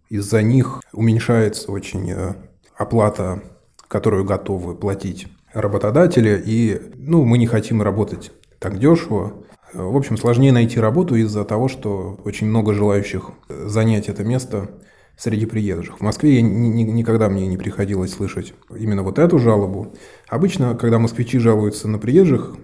Из-за 0.09 0.41
них 0.41 0.81
уменьшается 0.93 1.71
очень 1.71 2.09
э, 2.11 2.35
оплата, 2.77 3.43
которую 3.89 4.23
готовы 4.23 4.75
платить 4.75 5.27
работодатели, 5.53 6.41
и 6.45 6.81
ну, 6.95 7.25
мы 7.25 7.37
не 7.37 7.47
хотим 7.47 7.81
работать 7.81 8.31
так 8.59 8.79
дешево. 8.79 9.33
В 9.73 9.95
общем, 9.95 10.17
сложнее 10.17 10.51
найти 10.51 10.79
работу 10.79 11.15
из-за 11.15 11.43
того, 11.43 11.67
что 11.67 12.19
очень 12.23 12.47
много 12.47 12.73
желающих 12.73 13.31
занять 13.49 14.09
это 14.09 14.23
место 14.23 14.69
среди 15.17 15.45
приезжих. 15.45 15.97
В 15.97 16.01
Москве 16.01 16.41
ни, 16.41 16.67
ни, 16.67 16.83
никогда 16.83 17.27
мне 17.27 17.47
не 17.47 17.57
приходилось 17.57 18.13
слышать 18.13 18.53
именно 18.75 19.03
вот 19.03 19.19
эту 19.19 19.39
жалобу. 19.39 19.93
Обычно, 20.29 20.75
когда 20.75 20.99
москвичи 20.99 21.39
жалуются 21.39 21.87
на 21.87 21.97
приезжих, 21.97 22.55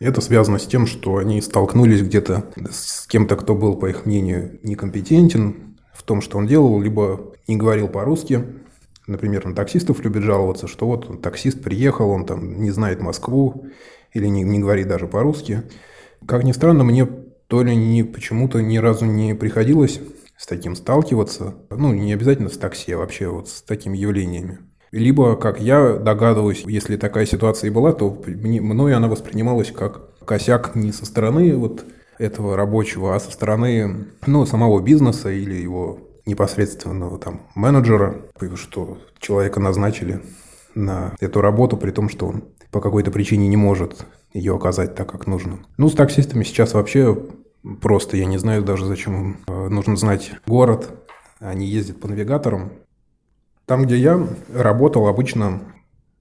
это 0.00 0.20
связано 0.20 0.58
с 0.58 0.66
тем, 0.66 0.86
что 0.86 1.16
они 1.16 1.40
столкнулись 1.40 2.02
где-то 2.02 2.44
с 2.70 3.06
кем-то, 3.06 3.36
кто 3.36 3.54
был, 3.54 3.76
по 3.76 3.86
их 3.86 4.06
мнению, 4.06 4.58
некомпетентен 4.62 5.76
в 5.92 6.02
том, 6.02 6.20
что 6.20 6.38
он 6.38 6.46
делал, 6.46 6.80
либо 6.80 7.32
не 7.48 7.56
говорил 7.56 7.88
по-русски. 7.88 8.44
Например, 9.06 9.46
на 9.46 9.54
таксистов 9.54 10.02
любят 10.04 10.22
жаловаться, 10.22 10.66
что 10.66 10.86
вот 10.86 11.22
таксист 11.22 11.62
приехал, 11.62 12.10
он 12.10 12.26
там 12.26 12.60
не 12.60 12.70
знает 12.70 13.00
Москву, 13.00 13.66
или 14.14 14.26
не, 14.26 14.42
не 14.42 14.60
говорит 14.60 14.88
даже 14.88 15.06
по-русски. 15.06 15.62
Как 16.26 16.44
ни 16.44 16.52
странно, 16.52 16.84
мне 16.84 17.06
то 17.46 17.62
ли 17.62 17.76
ни, 17.76 18.02
почему-то 18.02 18.62
ни 18.62 18.78
разу 18.78 19.04
не 19.04 19.34
приходилось 19.34 20.00
с 20.38 20.46
таким 20.46 20.74
сталкиваться. 20.74 21.54
Ну, 21.70 21.92
не 21.92 22.12
обязательно 22.12 22.48
с 22.48 22.56
такси, 22.56 22.92
а 22.92 22.98
вообще 22.98 23.28
вот 23.28 23.48
с 23.48 23.62
такими 23.62 23.96
явлениями. 23.98 24.58
Либо, 24.90 25.36
как 25.36 25.60
я 25.60 25.94
догадываюсь, 25.94 26.64
если 26.66 26.96
такая 26.96 27.26
ситуация 27.26 27.68
и 27.68 27.72
была, 27.72 27.92
то 27.92 28.22
мне, 28.26 28.60
мной 28.60 28.94
она 28.94 29.08
воспринималась 29.08 29.72
как 29.72 30.16
косяк 30.24 30.74
не 30.74 30.92
со 30.92 31.04
стороны 31.04 31.56
вот 31.56 31.84
этого 32.18 32.56
рабочего, 32.56 33.14
а 33.14 33.20
со 33.20 33.30
стороны 33.32 34.06
ну, 34.26 34.46
самого 34.46 34.80
бизнеса 34.80 35.30
или 35.30 35.54
его 35.54 35.98
непосредственного 36.26 37.18
там 37.18 37.42
менеджера, 37.54 38.22
что 38.54 38.98
человека 39.18 39.60
назначили 39.60 40.22
на 40.74 41.14
эту 41.20 41.40
работу, 41.40 41.76
при 41.76 41.90
том, 41.90 42.08
что 42.08 42.26
он 42.26 42.44
по 42.70 42.80
какой-то 42.80 43.10
причине 43.10 43.48
не 43.48 43.56
может 43.56 44.06
ее 44.32 44.56
оказать 44.56 44.94
так, 44.94 45.10
как 45.10 45.26
нужно. 45.26 45.60
Ну, 45.76 45.88
с 45.88 45.94
таксистами 45.94 46.42
сейчас 46.42 46.74
вообще 46.74 47.16
просто, 47.80 48.16
я 48.16 48.26
не 48.26 48.38
знаю 48.38 48.62
даже, 48.62 48.84
зачем 48.84 49.14
им 49.14 49.36
э, 49.46 49.68
нужно 49.68 49.96
знать 49.96 50.32
город. 50.46 50.90
Они 51.38 51.66
ездят 51.66 52.00
по 52.00 52.08
навигаторам. 52.08 52.72
Там, 53.66 53.84
где 53.84 53.96
я 53.96 54.26
работал, 54.52 55.06
обычно, 55.06 55.62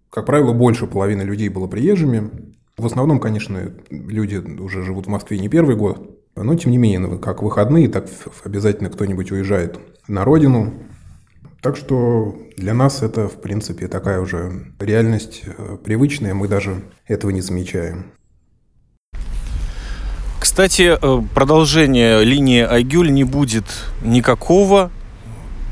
как 0.10 0.26
правило, 0.26 0.54
больше 0.54 0.88
половины 0.88 1.24
людей 1.24 1.50
было 1.50 1.68
приезжими. 1.68 2.30
В 2.78 2.86
основном, 2.86 3.20
конечно, 3.20 3.72
люди 3.90 4.36
уже 4.36 4.84
живут 4.84 5.06
в 5.06 5.10
Москве 5.10 5.38
не 5.40 5.50
первый 5.50 5.76
год, 5.76 6.20
но 6.36 6.56
тем 6.56 6.72
не 6.72 6.78
менее, 6.78 7.00
ну, 7.00 7.20
как 7.20 7.44
выходные, 7.44 7.90
так 7.90 8.08
обязательно 8.44 8.90
кто-нибудь 8.90 9.32
уезжает 9.32 9.80
на 10.08 10.24
родину. 10.24 10.74
Так 11.64 11.78
что 11.78 12.36
для 12.58 12.74
нас 12.74 13.02
это, 13.02 13.30
в 13.30 13.40
принципе, 13.40 13.88
такая 13.88 14.20
уже 14.20 14.74
реальность 14.80 15.44
э, 15.46 15.78
привычная, 15.82 16.34
мы 16.34 16.50
даже 16.50 16.84
этого 17.08 17.32
не 17.32 17.40
замечаем. 17.40 18.12
Кстати, 20.42 20.98
э, 21.02 21.22
продолжения 21.34 22.20
линии 22.20 22.62
Айгюль 22.62 23.14
не 23.14 23.24
будет 23.24 23.64
никакого 24.04 24.92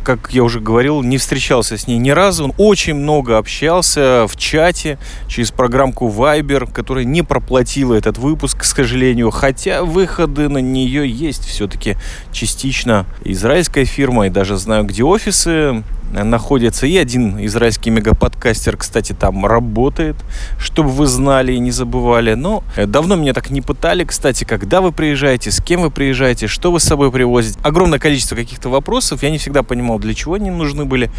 как 0.03 0.31
я 0.31 0.43
уже 0.43 0.59
говорил, 0.59 1.01
не 1.01 1.17
встречался 1.17 1.77
с 1.77 1.87
ней 1.87 1.97
ни 1.97 2.09
разу. 2.09 2.45
Он 2.45 2.53
очень 2.57 2.95
много 2.95 3.37
общался 3.37 4.25
в 4.27 4.35
чате 4.35 4.97
через 5.27 5.51
программку 5.51 6.07
Viber, 6.09 6.71
которая 6.71 7.05
не 7.05 7.21
проплатила 7.21 7.93
этот 7.93 8.17
выпуск, 8.17 8.59
к 8.59 8.63
сожалению. 8.63 9.31
Хотя 9.31 9.83
выходы 9.83 10.49
на 10.49 10.59
нее 10.59 11.09
есть 11.09 11.45
все-таки 11.45 11.97
частично. 12.31 13.05
Израильская 13.23 13.85
фирма, 13.85 14.27
и 14.27 14.29
даже 14.29 14.57
знаю, 14.57 14.83
где 14.83 15.03
офисы 15.03 15.83
находится. 16.11 16.85
И 16.87 16.97
один 16.97 17.43
израильский 17.45 17.89
мегаподкастер, 17.89 18.77
кстати, 18.77 19.13
там 19.13 19.45
работает, 19.45 20.15
чтобы 20.57 20.89
вы 20.89 21.07
знали 21.07 21.53
и 21.53 21.59
не 21.59 21.71
забывали. 21.71 22.33
Но 22.33 22.63
э, 22.75 22.85
давно 22.85 23.15
меня 23.15 23.33
так 23.33 23.49
не 23.49 23.61
пытали, 23.61 24.03
кстати, 24.03 24.43
когда 24.43 24.81
вы 24.81 24.91
приезжаете, 24.91 25.51
с 25.51 25.61
кем 25.61 25.81
вы 25.81 25.91
приезжаете, 25.91 26.47
что 26.47 26.71
вы 26.71 26.79
с 26.79 26.83
собой 26.83 27.11
привозите. 27.11 27.59
Огромное 27.63 27.99
количество 27.99 28.35
каких-то 28.35 28.69
вопросов. 28.69 29.23
Я 29.23 29.29
не 29.29 29.37
всегда 29.37 29.63
понимал, 29.63 29.99
для 29.99 30.13
чего 30.13 30.35
они 30.35 30.49
нужны 30.49 30.85
были. 30.85 31.09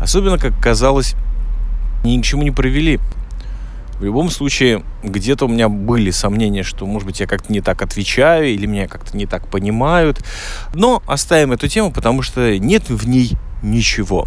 Особенно, 0.00 0.38
как 0.38 0.58
казалось, 0.60 1.14
ни 2.04 2.20
к 2.20 2.24
чему 2.24 2.42
не 2.42 2.50
привели. 2.50 3.00
В 4.00 4.04
любом 4.04 4.30
случае, 4.30 4.82
где-то 5.02 5.44
у 5.44 5.48
меня 5.48 5.68
были 5.68 6.10
сомнения, 6.10 6.62
что, 6.62 6.86
может 6.86 7.06
быть, 7.06 7.20
я 7.20 7.26
как-то 7.26 7.52
не 7.52 7.60
так 7.60 7.82
отвечаю 7.82 8.46
или 8.46 8.64
меня 8.64 8.88
как-то 8.88 9.14
не 9.14 9.26
так 9.26 9.46
понимают. 9.48 10.24
Но 10.72 11.02
оставим 11.06 11.52
эту 11.52 11.68
тему, 11.68 11.92
потому 11.92 12.22
что 12.22 12.58
нет 12.58 12.88
в 12.88 13.06
ней 13.06 13.32
ничего. 13.62 14.26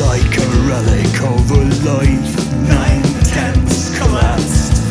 like 0.00 0.38
a 0.38 0.46
relic 0.66 1.14
of 1.22 1.50
a 1.50 1.64
life 1.88 2.34
nine 2.68 3.02
tenths 3.22 3.96
collapsed, 3.96 4.82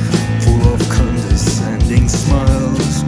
full 0.44 0.74
of 0.74 0.80
condescending 0.90 2.08
smiles. 2.08 3.04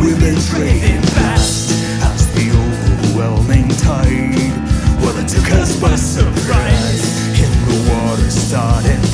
We've 0.00 0.20
been 0.20 0.40
trading 0.50 1.02
fast 1.16 1.70
as 2.04 2.32
the 2.34 2.50
overwhelming 2.50 3.68
tide. 3.70 4.52
Well, 5.02 5.16
it 5.18 5.28
took 5.28 5.50
us 5.52 5.80
by 5.80 5.96
surprise 5.96 7.40
in 7.40 7.50
the 7.66 7.90
water 7.90 8.30
started. 8.30 9.05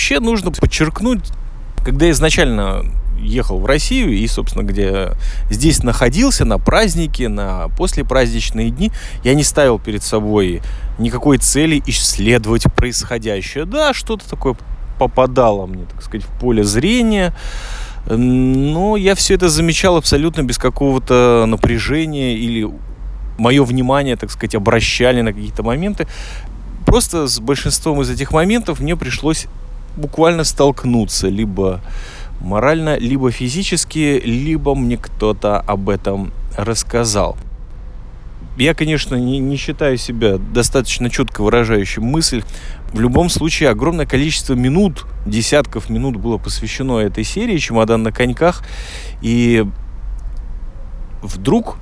Вообще 0.00 0.18
нужно 0.18 0.50
подчеркнуть, 0.50 1.20
когда 1.84 2.10
изначально 2.10 2.86
ехал 3.20 3.60
в 3.60 3.66
Россию 3.66 4.14
и, 4.14 4.26
собственно, 4.28 4.62
где 4.62 5.10
здесь 5.50 5.82
находился 5.82 6.46
на 6.46 6.56
праздники, 6.56 7.24
на 7.24 7.68
послепраздничные 7.76 8.70
дни, 8.70 8.92
я 9.24 9.34
не 9.34 9.42
ставил 9.42 9.78
перед 9.78 10.02
собой 10.02 10.62
никакой 10.98 11.36
цели 11.36 11.82
исследовать 11.84 12.64
происходящее. 12.74 13.66
Да, 13.66 13.92
что-то 13.92 14.26
такое 14.26 14.56
попадало 14.98 15.66
мне, 15.66 15.84
так 15.84 16.02
сказать, 16.02 16.24
в 16.24 16.40
поле 16.40 16.64
зрения, 16.64 17.34
но 18.06 18.96
я 18.96 19.14
все 19.14 19.34
это 19.34 19.50
замечал 19.50 19.98
абсолютно 19.98 20.40
без 20.42 20.56
какого-то 20.56 21.44
напряжения 21.46 22.38
или 22.38 22.66
мое 23.36 23.62
внимание, 23.64 24.16
так 24.16 24.30
сказать, 24.30 24.54
обращали 24.54 25.20
на 25.20 25.34
какие-то 25.34 25.62
моменты 25.62 26.08
просто 26.90 27.28
с 27.28 27.38
большинством 27.38 28.02
из 28.02 28.10
этих 28.10 28.32
моментов 28.32 28.80
мне 28.80 28.96
пришлось 28.96 29.46
буквально 30.00 30.44
столкнуться 30.44 31.28
либо 31.28 31.80
морально, 32.40 32.98
либо 32.98 33.30
физически, 33.30 34.20
либо 34.24 34.74
мне 34.74 34.96
кто-то 34.96 35.60
об 35.60 35.88
этом 35.88 36.32
рассказал. 36.56 37.36
Я, 38.56 38.74
конечно, 38.74 39.14
не, 39.14 39.38
не 39.38 39.56
считаю 39.56 39.96
себя 39.96 40.36
достаточно 40.36 41.08
четко 41.08 41.42
выражающим 41.42 42.02
мысль. 42.02 42.42
В 42.92 43.00
любом 43.00 43.30
случае, 43.30 43.70
огромное 43.70 44.06
количество 44.06 44.54
минут, 44.54 45.06
десятков 45.24 45.88
минут 45.88 46.16
было 46.16 46.36
посвящено 46.36 46.98
этой 46.98 47.24
серии 47.24 47.56
«Чемодан 47.58 48.02
на 48.02 48.12
коньках». 48.12 48.62
И 49.22 49.64
вдруг 51.22 51.76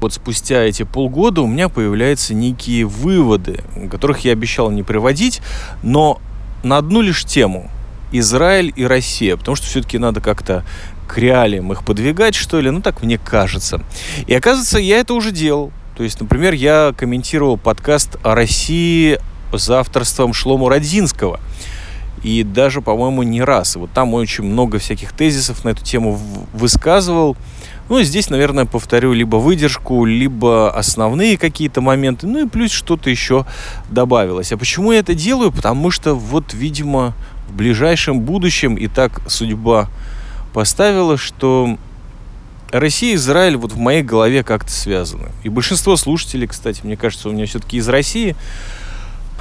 вот 0.00 0.12
спустя 0.12 0.62
эти 0.62 0.84
полгода 0.84 1.42
у 1.42 1.46
меня 1.46 1.68
появляются 1.68 2.34
некие 2.34 2.84
выводы, 2.84 3.60
которых 3.90 4.20
я 4.20 4.32
обещал 4.32 4.70
не 4.70 4.82
приводить, 4.82 5.40
но 5.82 6.20
на 6.62 6.78
одну 6.78 7.00
лишь 7.00 7.24
тему– 7.24 7.70
Израиль 8.12 8.72
и 8.76 8.84
Россия, 8.84 9.36
потому 9.36 9.56
что 9.56 9.66
все-таки 9.66 9.98
надо 9.98 10.20
как-то 10.20 10.64
к 11.08 11.18
реалиям 11.18 11.72
их 11.72 11.84
подвигать, 11.84 12.34
что 12.34 12.60
ли, 12.60 12.70
ну 12.70 12.80
так 12.80 13.02
мне 13.02 13.18
кажется. 13.18 13.80
И 14.26 14.34
оказывается, 14.34 14.78
я 14.78 14.98
это 14.98 15.14
уже 15.14 15.30
делал. 15.30 15.72
То 15.96 16.02
есть, 16.02 16.20
например, 16.20 16.52
я 16.52 16.94
комментировал 16.96 17.56
подкаст 17.56 18.16
о 18.22 18.34
России 18.34 19.18
за 19.52 19.80
авторством 19.80 20.32
Шлому 20.32 20.68
Родзинского. 20.68 21.40
И 22.22 22.42
даже, 22.42 22.82
по-моему, 22.82 23.22
не 23.22 23.42
раз. 23.42 23.76
Вот 23.76 23.90
там 23.92 24.14
очень 24.14 24.44
много 24.44 24.78
всяких 24.78 25.12
тезисов 25.12 25.64
на 25.64 25.70
эту 25.70 25.84
тему 25.84 26.20
высказывал. 26.52 27.36
Ну, 27.88 28.02
здесь, 28.02 28.30
наверное, 28.30 28.64
повторю 28.64 29.12
либо 29.12 29.36
выдержку, 29.36 30.04
либо 30.04 30.72
основные 30.72 31.38
какие-то 31.38 31.80
моменты, 31.80 32.26
ну 32.26 32.46
и 32.46 32.48
плюс 32.48 32.72
что-то 32.72 33.10
еще 33.10 33.46
добавилось. 33.90 34.52
А 34.52 34.56
почему 34.56 34.92
я 34.92 34.98
это 34.98 35.14
делаю? 35.14 35.52
Потому 35.52 35.90
что 35.90 36.14
вот, 36.14 36.52
видимо, 36.52 37.14
в 37.48 37.54
ближайшем 37.54 38.20
будущем 38.20 38.74
и 38.74 38.88
так 38.88 39.20
судьба 39.30 39.88
поставила, 40.52 41.16
что 41.16 41.78
Россия 42.72 43.12
и 43.12 43.16
Израиль 43.16 43.56
вот 43.56 43.72
в 43.72 43.78
моей 43.78 44.02
голове 44.02 44.42
как-то 44.42 44.70
связаны. 44.70 45.30
И 45.44 45.48
большинство 45.48 45.96
слушателей, 45.96 46.48
кстати, 46.48 46.80
мне 46.82 46.96
кажется, 46.96 47.28
у 47.28 47.32
меня 47.32 47.46
все-таки 47.46 47.76
из 47.76 47.88
России, 47.88 48.34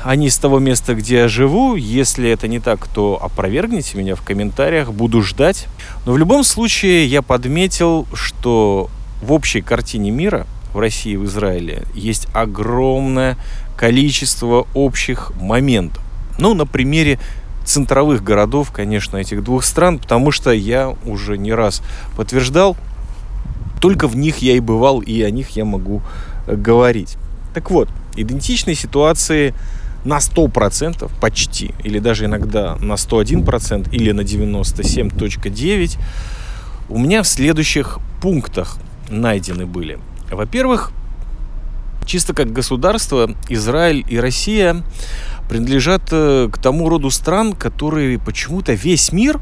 они 0.05 0.29
с 0.29 0.37
того 0.37 0.59
места, 0.59 0.93
где 0.93 1.15
я 1.15 1.27
живу. 1.27 1.75
Если 1.75 2.29
это 2.29 2.47
не 2.47 2.59
так, 2.59 2.87
то 2.87 3.19
опровергните 3.19 3.97
меня 3.97 4.15
в 4.15 4.21
комментариях, 4.21 4.93
буду 4.93 5.23
ждать. 5.23 5.65
Но 6.05 6.13
в 6.13 6.17
любом 6.19 6.43
случае 6.43 7.07
я 7.07 7.23
подметил, 7.23 8.05
что 8.13 8.91
в 9.23 9.33
общей 9.33 9.61
картине 9.61 10.11
мира 10.11 10.45
в 10.73 10.79
России 10.79 11.13
и 11.13 11.17
в 11.17 11.25
Израиле 11.25 11.83
есть 11.95 12.27
огромное 12.33 13.35
количество 13.75 14.67
общих 14.75 15.31
моментов. 15.41 16.03
Ну, 16.37 16.53
на 16.53 16.67
примере 16.67 17.19
центровых 17.65 18.23
городов, 18.23 18.71
конечно, 18.71 19.17
этих 19.17 19.43
двух 19.43 19.63
стран, 19.63 19.97
потому 19.97 20.29
что 20.29 20.51
я 20.51 20.95
уже 21.05 21.35
не 21.35 21.51
раз 21.51 21.81
подтверждал, 22.15 22.77
только 23.81 24.07
в 24.07 24.15
них 24.15 24.37
я 24.37 24.53
и 24.53 24.59
бывал, 24.59 24.99
и 24.99 25.23
о 25.23 25.31
них 25.31 25.49
я 25.51 25.65
могу 25.65 26.03
э, 26.45 26.55
говорить. 26.55 27.17
Так 27.55 27.71
вот, 27.71 27.89
идентичные 28.15 28.75
ситуации 28.75 29.55
на 30.05 30.19
100% 30.19 31.11
почти, 31.19 31.73
или 31.83 31.99
даже 31.99 32.25
иногда 32.25 32.75
на 32.75 32.93
101% 32.93 33.89
или 33.91 34.11
на 34.11 34.21
97.9 34.21 35.97
у 36.87 36.99
меня 36.99 37.23
в 37.23 37.27
следующих 37.27 37.99
пунктах 38.21 38.77
найдены 39.09 39.65
были. 39.65 39.99
Во-первых, 40.31 40.91
чисто 42.05 42.33
как 42.33 42.53
государство, 42.53 43.31
Израиль 43.49 44.05
и 44.07 44.19
Россия 44.19 44.83
принадлежат 45.49 46.03
э, 46.11 46.49
к 46.51 46.57
тому 46.59 46.89
роду 46.89 47.09
стран, 47.09 47.53
которые 47.53 48.19
почему-то 48.19 48.73
весь 48.73 49.11
мир, 49.11 49.39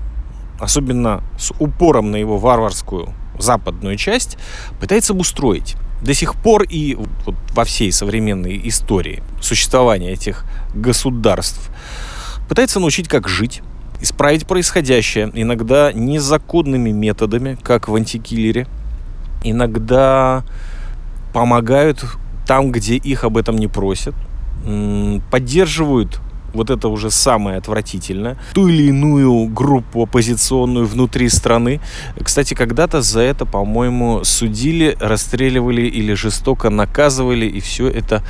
особенно 0.59 1.23
с 1.37 1.51
упором 1.59 2.11
на 2.11 2.15
его 2.15 2.37
варварскую 2.37 3.13
западную 3.37 3.97
часть, 3.97 4.37
пытается 4.79 5.13
обустроить 5.13 5.75
до 6.03 6.13
сих 6.13 6.35
пор 6.35 6.63
и 6.63 6.95
вот 7.25 7.35
во 7.53 7.63
всей 7.63 7.91
современной 7.91 8.59
истории 8.67 9.23
существования 9.41 10.11
этих 10.11 10.45
государств. 10.75 11.69
Пытается 12.49 12.79
научить, 12.79 13.07
как 13.07 13.27
жить, 13.27 13.61
исправить 14.01 14.45
происходящее, 14.45 15.31
иногда 15.33 15.93
незаконными 15.93 16.91
методами, 16.91 17.57
как 17.63 17.87
в 17.87 17.95
антикиллере, 17.95 18.67
иногда 19.43 20.43
помогают 21.33 22.03
там, 22.45 22.71
где 22.71 22.95
их 22.95 23.23
об 23.23 23.37
этом 23.37 23.57
не 23.57 23.67
просят, 23.67 24.13
поддерживают 25.31 26.19
вот 26.53 26.69
это 26.69 26.87
уже 26.87 27.11
самое 27.11 27.57
отвратительное, 27.57 28.37
ту 28.53 28.67
или 28.67 28.83
иную 28.83 29.47
группу 29.47 30.03
оппозиционную 30.03 30.85
внутри 30.85 31.29
страны. 31.29 31.81
Кстати, 32.21 32.53
когда-то 32.53 33.01
за 33.01 33.21
это, 33.21 33.45
по-моему, 33.45 34.23
судили, 34.23 34.95
расстреливали 34.99 35.81
или 35.81 36.13
жестоко 36.13 36.69
наказывали, 36.69 37.45
и 37.45 37.59
все 37.59 37.87
это 37.87 38.23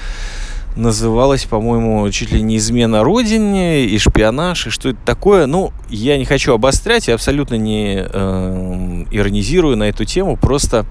называлось, 0.75 1.45
по-моему, 1.45 2.09
чуть 2.09 2.31
ли 2.31 2.41
не 2.41 2.57
измена 2.57 3.03
родине 3.03 3.85
и 3.85 3.97
шпионаж, 3.99 4.67
и 4.67 4.69
что 4.69 4.89
это 4.89 4.99
такое. 5.05 5.45
Ну, 5.45 5.71
я 5.89 6.17
не 6.17 6.25
хочу 6.25 6.53
обострять, 6.53 7.07
я 7.07 7.15
абсолютно 7.15 7.55
не 7.55 7.97
э, 7.97 9.05
иронизирую 9.11 9.77
на 9.77 9.83
эту 9.83 10.05
тему, 10.05 10.35
просто 10.35 10.85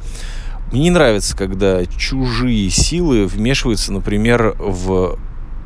мне 0.71 0.83
не 0.83 0.91
нравится, 0.91 1.37
когда 1.37 1.85
чужие 1.85 2.71
силы 2.71 3.27
вмешиваются, 3.27 3.93
например, 3.93 4.55
в 4.59 5.19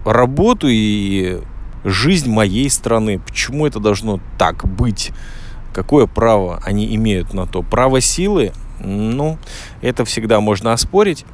работу 0.05 0.66
и 0.68 1.40
жизнь 1.87 2.29
моей 2.31 2.68
страны. 2.68 3.20
Почему 3.20 3.66
это 3.66 3.79
должно 3.79 4.20
так 4.38 4.66
быть? 4.66 5.12
Какое 5.72 6.07
право 6.07 6.61
они 6.64 6.94
имеют 6.96 7.33
на 7.33 7.46
то? 7.46 7.62
Право 7.62 8.01
силы? 8.01 8.53
Ну, 8.81 9.38
это 9.81 10.05
всегда 10.05 10.40
можно 10.40 10.72
оспорить. 10.72 11.25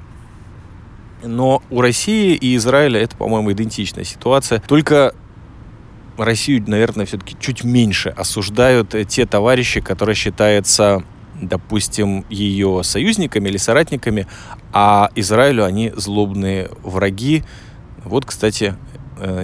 Но 1.25 1.62
у 1.71 1.81
России 1.81 2.35
и 2.35 2.57
Израиля 2.57 3.01
это, 3.01 3.17
по-моему, 3.17 3.53
идентичная 3.53 4.05
ситуация. 4.05 4.61
Только 4.61 5.15
Россию, 6.19 6.65
наверное, 6.67 7.07
все-таки 7.07 7.37
чуть 7.41 7.65
меньше 7.65 8.11
осуждают 8.11 8.95
те 9.09 9.25
товарищи, 9.25 9.81
которые 9.81 10.15
считаются, 10.15 11.03
допустим, 11.41 12.27
ее 12.29 12.83
союзниками 12.85 13.49
или 13.49 13.57
соратниками, 13.57 14.27
а 14.73 15.11
Израилю 15.15 15.65
они 15.65 15.93
злобные 15.97 16.71
враги. 16.83 17.43
Вот, 18.05 18.27
кстати, 18.27 18.75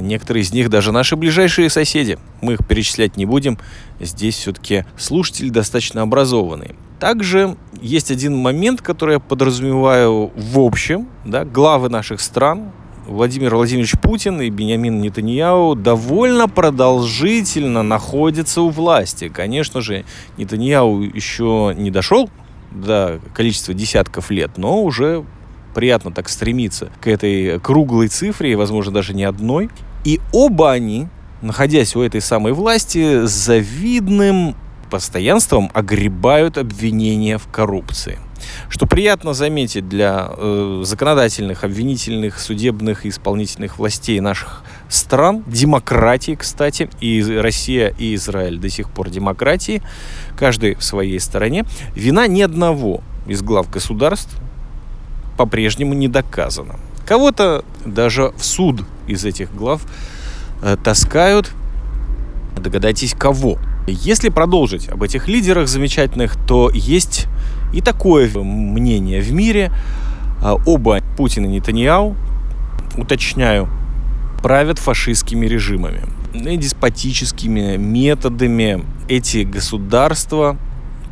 некоторые 0.01 0.43
из 0.43 0.53
них 0.53 0.71
даже 0.71 0.93
наши 0.93 1.17
ближайшие 1.17 1.71
соседи. 1.71 2.19
Мы 2.41 2.55
их 2.55 2.67
перечислять 2.67 3.17
не 3.17 3.27
будем. 3.27 3.59
Здесь 4.01 4.37
все-таки 4.37 4.85
слушатели 4.97 5.51
достаточно 5.51 6.03
образованные. 6.03 6.75
Также 6.99 7.57
есть 7.81 8.11
один 8.11 8.37
момент, 8.37 8.83
который 8.83 9.15
я 9.15 9.21
подразумеваю 9.21 10.33
в 10.35 10.59
общем. 10.59 11.09
Да, 11.25 11.45
главы 11.45 11.89
наших 11.89 12.21
стран, 12.21 12.73
Владимир 13.09 13.55
Владимирович 13.55 13.93
Путин 14.03 14.41
и 14.43 14.51
Бениамин 14.51 15.01
Нетаньяу 15.01 15.75
довольно 15.75 16.47
продолжительно 16.47 17.83
находятся 17.83 18.61
у 18.61 18.69
власти. 18.69 19.29
Конечно 19.29 19.81
же, 19.81 20.05
Нетаньяу 20.37 21.01
еще 21.01 21.75
не 21.77 21.91
дошел 21.91 22.29
до 22.71 23.21
количества 23.33 23.73
десятков 23.73 24.31
лет, 24.31 24.59
но 24.59 24.83
уже 24.83 25.25
приятно 25.79 26.11
так 26.11 26.29
стремиться 26.29 26.91
к 27.01 27.07
этой 27.07 27.61
круглой 27.61 28.09
цифре, 28.09 28.57
возможно, 28.57 28.93
даже 28.93 29.15
не 29.15 29.23
одной. 29.23 29.71
И 30.03 30.19
оба 30.33 30.73
они, 30.73 31.07
находясь 31.41 31.95
у 31.95 32.03
этой 32.03 32.21
самой 32.21 32.53
власти, 32.53 33.25
с 33.25 33.31
завидным 33.31 34.57
постоянством 34.91 35.71
огребают 35.75 36.59
обвинения 36.59 37.39
в 37.39 37.47
коррупции. 37.47 38.19
Что 38.69 38.89
приятно 38.89 39.35
заметить 39.35 39.89
для 39.89 40.29
э, 40.37 40.83
законодательных, 40.85 41.63
обвинительных, 41.63 42.41
судебных 42.41 43.07
и 43.07 43.11
исполнительных 43.11 43.79
властей 43.79 44.19
наших 44.19 44.65
стран, 44.89 45.45
демократии, 45.47 46.35
кстати, 46.35 46.91
и 47.01 47.23
Россия, 47.23 47.95
и 47.97 48.17
Израиль 48.17 48.59
до 48.59 48.69
сих 48.69 48.91
пор 48.91 49.11
демократии, 49.11 49.81
каждый 50.37 50.75
в 50.75 50.83
своей 50.83 51.21
стороне, 51.21 51.65
вина 51.95 52.27
ни 52.27 52.43
одного 52.43 53.01
из 53.29 53.43
глав 53.43 53.71
государств 53.71 54.41
по-прежнему 55.39 55.95
не 55.95 56.09
доказано. 56.09 56.77
Кого-то 57.07 57.65
даже 57.87 58.33
в 58.37 58.45
суд 58.45 58.85
из 59.07 59.25
этих 59.25 59.55
глав 59.55 59.81
э, 60.63 60.77
таскают. 60.83 61.53
Догадайтесь, 62.61 63.15
кого. 63.15 63.59
Если 63.87 64.29
продолжить 64.29 64.89
об 64.89 65.03
этих 65.03 65.29
лидерах 65.29 65.69
замечательных, 65.69 66.37
то 66.47 66.71
есть 66.75 67.29
и 67.73 67.81
такое 67.81 68.29
мнение 68.35 69.23
в 69.23 69.33
мире. 69.33 69.71
Э, 70.43 70.57
оба 70.67 71.01
Путин 71.17 71.45
и 71.45 71.49
Нетаньяу, 71.49 72.17
уточняю, 72.97 73.69
правят 74.43 74.79
фашистскими 74.79 75.47
режимами 75.47 76.03
и 76.35 76.57
деспотическими 76.57 77.77
методами. 77.77 78.85
Эти 79.09 79.45
государства 79.45 80.59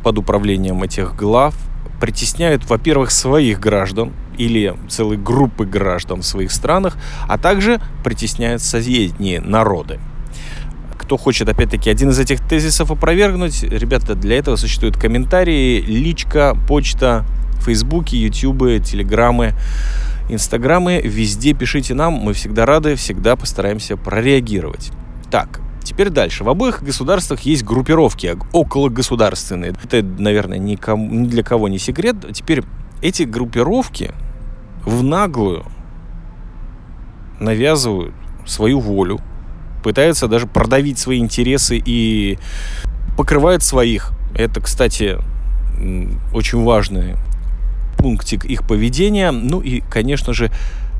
под 0.03 0.17
управлением 0.17 0.83
этих 0.83 1.15
глав 1.15 1.55
притесняют, 1.99 2.69
во-первых, 2.69 3.11
своих 3.11 3.59
граждан 3.59 4.13
или 4.37 4.75
целые 4.89 5.19
группы 5.19 5.65
граждан 5.65 6.21
в 6.21 6.25
своих 6.25 6.51
странах, 6.51 6.97
а 7.27 7.37
также 7.37 7.81
притесняют 8.03 8.61
соседние 8.61 9.41
народы. 9.41 9.99
Кто 10.97 11.17
хочет, 11.17 11.47
опять-таки, 11.47 11.89
один 11.89 12.09
из 12.09 12.19
этих 12.19 12.45
тезисов 12.45 12.91
опровергнуть, 12.91 13.63
ребята, 13.63 14.13
для 14.13 14.37
этого 14.37 14.57
существуют 14.57 14.97
комментарии, 14.97 15.81
личка, 15.81 16.55
почта, 16.67 17.25
фейсбуки, 17.61 18.15
ютубы, 18.15 18.79
телеграммы, 18.79 19.53
инстаграмы. 20.29 21.01
Везде 21.03 21.53
пишите 21.53 21.93
нам, 21.93 22.13
мы 22.13 22.33
всегда 22.33 22.65
рады, 22.65 22.95
всегда 22.95 23.35
постараемся 23.35 23.95
прореагировать. 23.95 24.91
Так, 25.31 25.61
Теперь 25.97 26.11
дальше. 26.11 26.43
В 26.43 26.49
обоих 26.49 26.83
государствах 26.83 27.39
есть 27.39 27.63
группировки 27.63 28.37
окологосударственные. 28.53 29.73
Это, 29.83 30.03
наверное, 30.03 30.59
никому, 30.59 31.09
ни 31.11 31.27
для 31.27 31.41
кого 31.41 31.69
не 31.69 31.79
секрет. 31.79 32.17
Теперь 32.33 32.63
эти 33.01 33.23
группировки 33.23 34.11
в 34.85 35.01
наглую 35.01 35.65
навязывают 37.39 38.13
свою 38.45 38.79
волю, 38.79 39.19
пытаются 39.83 40.27
даже 40.27 40.45
продавить 40.45 40.99
свои 40.99 41.17
интересы 41.17 41.81
и 41.83 42.37
покрывают 43.17 43.63
своих. 43.63 44.11
Это, 44.35 44.61
кстати, 44.61 45.17
очень 46.31 46.63
важный 46.63 47.15
пунктик 47.97 48.45
их 48.45 48.67
поведения. 48.67 49.31
Ну 49.31 49.61
и, 49.61 49.81
конечно 49.81 50.31
же, 50.31 50.51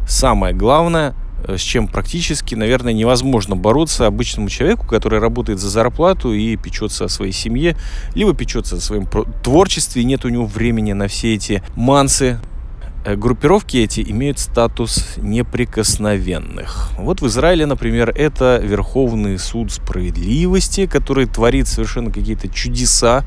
самое 0.08 0.56
главное– 0.56 1.14
с 1.48 1.62
чем 1.62 1.88
практически, 1.88 2.56
наверное, 2.56 2.94
невозможно 2.94 3.56
бороться 3.56 4.08
обычному 4.08 4.50
человеку, 4.50 4.86
который 4.88 5.20
работает 5.20 5.60
за 5.60 5.70
зарплату 5.70 6.34
и 6.34 6.56
печется 6.56 7.06
о 7.06 7.10
своей 7.10 7.34
семье, 7.34 7.76
либо 8.16 8.34
печется 8.34 8.78
о 8.78 8.80
своем 8.80 9.08
творчестве, 9.44 10.02
и 10.02 10.06
нет 10.06 10.26
у 10.26 10.30
него 10.30 10.46
времени 10.46 10.94
на 10.94 11.08
все 11.08 11.36
эти 11.36 11.64
мансы, 11.76 12.40
Э, 12.40 12.57
группировки 13.06 13.78
эти 13.78 14.02
имеют 14.02 14.40
статус 14.40 15.16
неприкосновенных. 15.18 16.90
Вот 16.98 17.22
в 17.22 17.28
Израиле, 17.28 17.66
например, 17.66 18.10
это 18.10 18.60
Верховный 18.62 19.40
суд 19.40 19.72
справедливости, 19.72 20.88
который 20.88 21.26
творит 21.26 21.68
совершенно 21.68 22.12
какие-то 22.12 22.50
чудеса, 22.50 23.24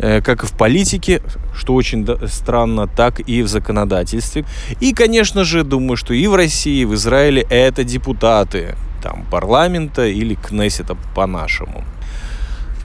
э, 0.00 0.20
как 0.22 0.42
и 0.42 0.46
в 0.46 0.52
политике, 0.52 1.22
что 1.54 1.74
очень 1.74 2.06
странно, 2.26 2.86
так 2.86 3.20
и 3.20 3.42
в 3.42 3.48
законодательстве. 3.48 4.44
И, 4.80 4.92
конечно 4.92 5.44
же, 5.44 5.62
думаю, 5.62 5.96
что 5.96 6.14
и 6.14 6.26
в 6.26 6.34
России, 6.34 6.80
и 6.80 6.84
в 6.84 6.94
Израиле 6.94 7.46
это 7.48 7.84
депутаты 7.84 8.76
там, 9.02 9.24
парламента 9.30 10.06
или 10.06 10.34
Кнессета 10.34 10.96
по-нашему. 11.14 11.84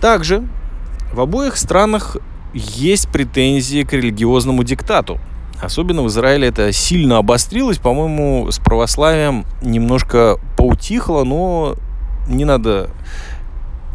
Также 0.02 0.44
в 1.14 1.22
обоих 1.22 1.58
странах 1.58 2.18
есть 2.54 3.08
претензии 3.10 3.84
к 3.84 3.94
религиозному 3.94 4.64
диктату– 4.64 5.20
Особенно 5.62 6.04
в 6.04 6.08
Израиле 6.08 6.48
это 6.48 6.72
сильно 6.72 7.18
обострилось. 7.18 7.78
По-моему, 7.80 8.52
с 8.52 8.60
православием 8.60 9.46
немножко 9.62 10.40
поутихло, 10.56 11.24
но 11.24 11.76
не 12.28 12.46
надо 12.46 12.90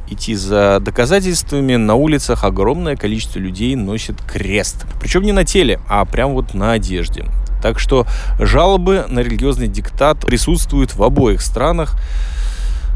идти 0.08 0.34
за 0.34 0.78
доказательствами. 0.80 1.76
На 1.76 1.94
улицах 1.94 2.44
огромное 2.44 2.96
количество 2.96 3.38
людей 3.38 3.76
носит 3.76 4.20
крест. 4.22 4.86
Причем 5.00 5.22
не 5.22 5.32
на 5.32 5.44
теле, 5.44 5.80
а 5.88 6.04
прям 6.04 6.32
вот 6.32 6.54
на 6.54 6.72
одежде. 6.72 7.26
Так 7.62 7.78
что 7.78 8.06
жалобы 8.40 9.06
на 9.08 9.20
религиозный 9.20 9.68
диктат 9.68 10.26
присутствуют 10.26 10.94
в 10.94 11.02
обоих 11.02 11.40
странах. 11.40 11.96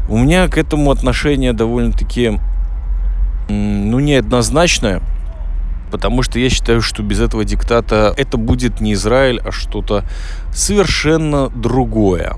У 0.09 0.17
меня 0.17 0.47
к 0.49 0.57
этому 0.57 0.91
отношение 0.91 1.53
довольно-таки 1.53 2.39
ну, 3.49 3.99
неоднозначное. 3.99 5.01
Потому 5.91 6.21
что 6.23 6.39
я 6.39 6.49
считаю, 6.49 6.81
что 6.81 7.03
без 7.03 7.19
этого 7.19 7.45
диктата 7.45 8.13
это 8.17 8.37
будет 8.37 8.81
не 8.81 8.93
Израиль, 8.93 9.41
а 9.43 9.51
что-то 9.51 10.03
совершенно 10.53 11.49
другое. 11.49 12.37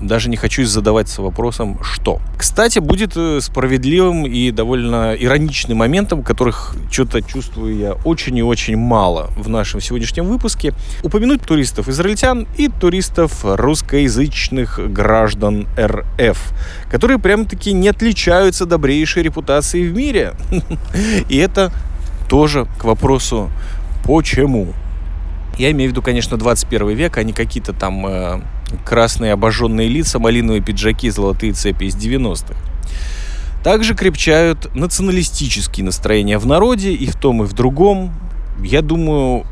Даже 0.00 0.30
не 0.30 0.36
хочу 0.36 0.64
задаваться 0.64 1.22
вопросом, 1.22 1.78
что. 1.82 2.20
Кстати, 2.36 2.78
будет 2.78 3.16
э, 3.16 3.40
справедливым 3.40 4.26
и 4.26 4.52
довольно 4.52 5.14
ироничным 5.14 5.78
моментом, 5.78 6.22
которых 6.22 6.76
что-то 6.90 7.20
чувствую 7.20 7.76
я 7.76 7.92
очень 8.04 8.36
и 8.36 8.42
очень 8.42 8.76
мало 8.76 9.30
в 9.36 9.48
нашем 9.48 9.80
сегодняшнем 9.80 10.26
выпуске, 10.26 10.72
упомянуть 11.02 11.42
туристов-израильтян 11.42 12.46
и 12.56 12.68
туристов 12.68 13.40
русскоязычных 13.42 14.92
граждан 14.92 15.66
РФ, 15.76 16.52
которые 16.90 17.18
прям-таки 17.18 17.72
не 17.72 17.88
отличаются 17.88 18.66
добрейшей 18.66 19.24
репутацией 19.24 19.88
в 19.88 19.96
мире. 19.96 20.34
И 21.28 21.36
это 21.38 21.72
тоже 22.28 22.66
к 22.78 22.84
вопросу 22.84 23.50
«почему?». 24.04 24.68
Я 25.58 25.72
имею 25.72 25.90
в 25.90 25.92
виду, 25.92 26.02
конечно, 26.02 26.36
21 26.36 26.90
век, 26.90 27.18
а 27.18 27.24
не 27.24 27.32
какие-то 27.32 27.72
там 27.72 28.06
э, 28.06 28.40
красные 28.84 29.32
обожженные 29.32 29.88
лица, 29.88 30.20
малиновые 30.20 30.62
пиджаки, 30.62 31.10
золотые 31.10 31.52
цепи 31.52 31.84
из 31.84 31.96
90-х. 31.96 32.54
Также 33.64 33.94
крепчают 33.94 34.72
националистические 34.74 35.84
настроения 35.84 36.38
в 36.38 36.46
народе 36.46 36.92
и 36.92 37.06
в 37.06 37.16
том, 37.16 37.42
и 37.42 37.46
в 37.46 37.54
другом. 37.54 38.12
Я 38.62 38.82
думаю, 38.82 39.44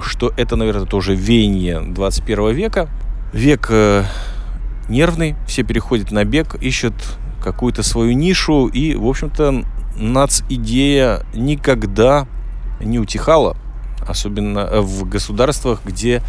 что 0.00 0.32
это, 0.36 0.56
наверное, 0.56 0.86
тоже 0.86 1.14
веяние 1.14 1.80
21 1.80 2.52
века. 2.52 2.88
Век 3.34 3.66
э, 3.70 4.04
нервный, 4.88 5.36
все 5.46 5.64
переходят 5.64 6.12
на 6.12 6.24
бег, 6.24 6.54
ищут 6.62 6.94
какую-то 7.42 7.82
свою 7.82 8.12
нишу 8.12 8.68
и, 8.68 8.94
в 8.94 9.06
общем-то, 9.06 9.64
нац-идея 9.96 11.24
никогда 11.34 12.26
не 12.80 12.98
утихала, 12.98 13.56
особенно 14.06 14.80
в 14.80 15.08
государствах, 15.08 15.80
где 15.84 16.22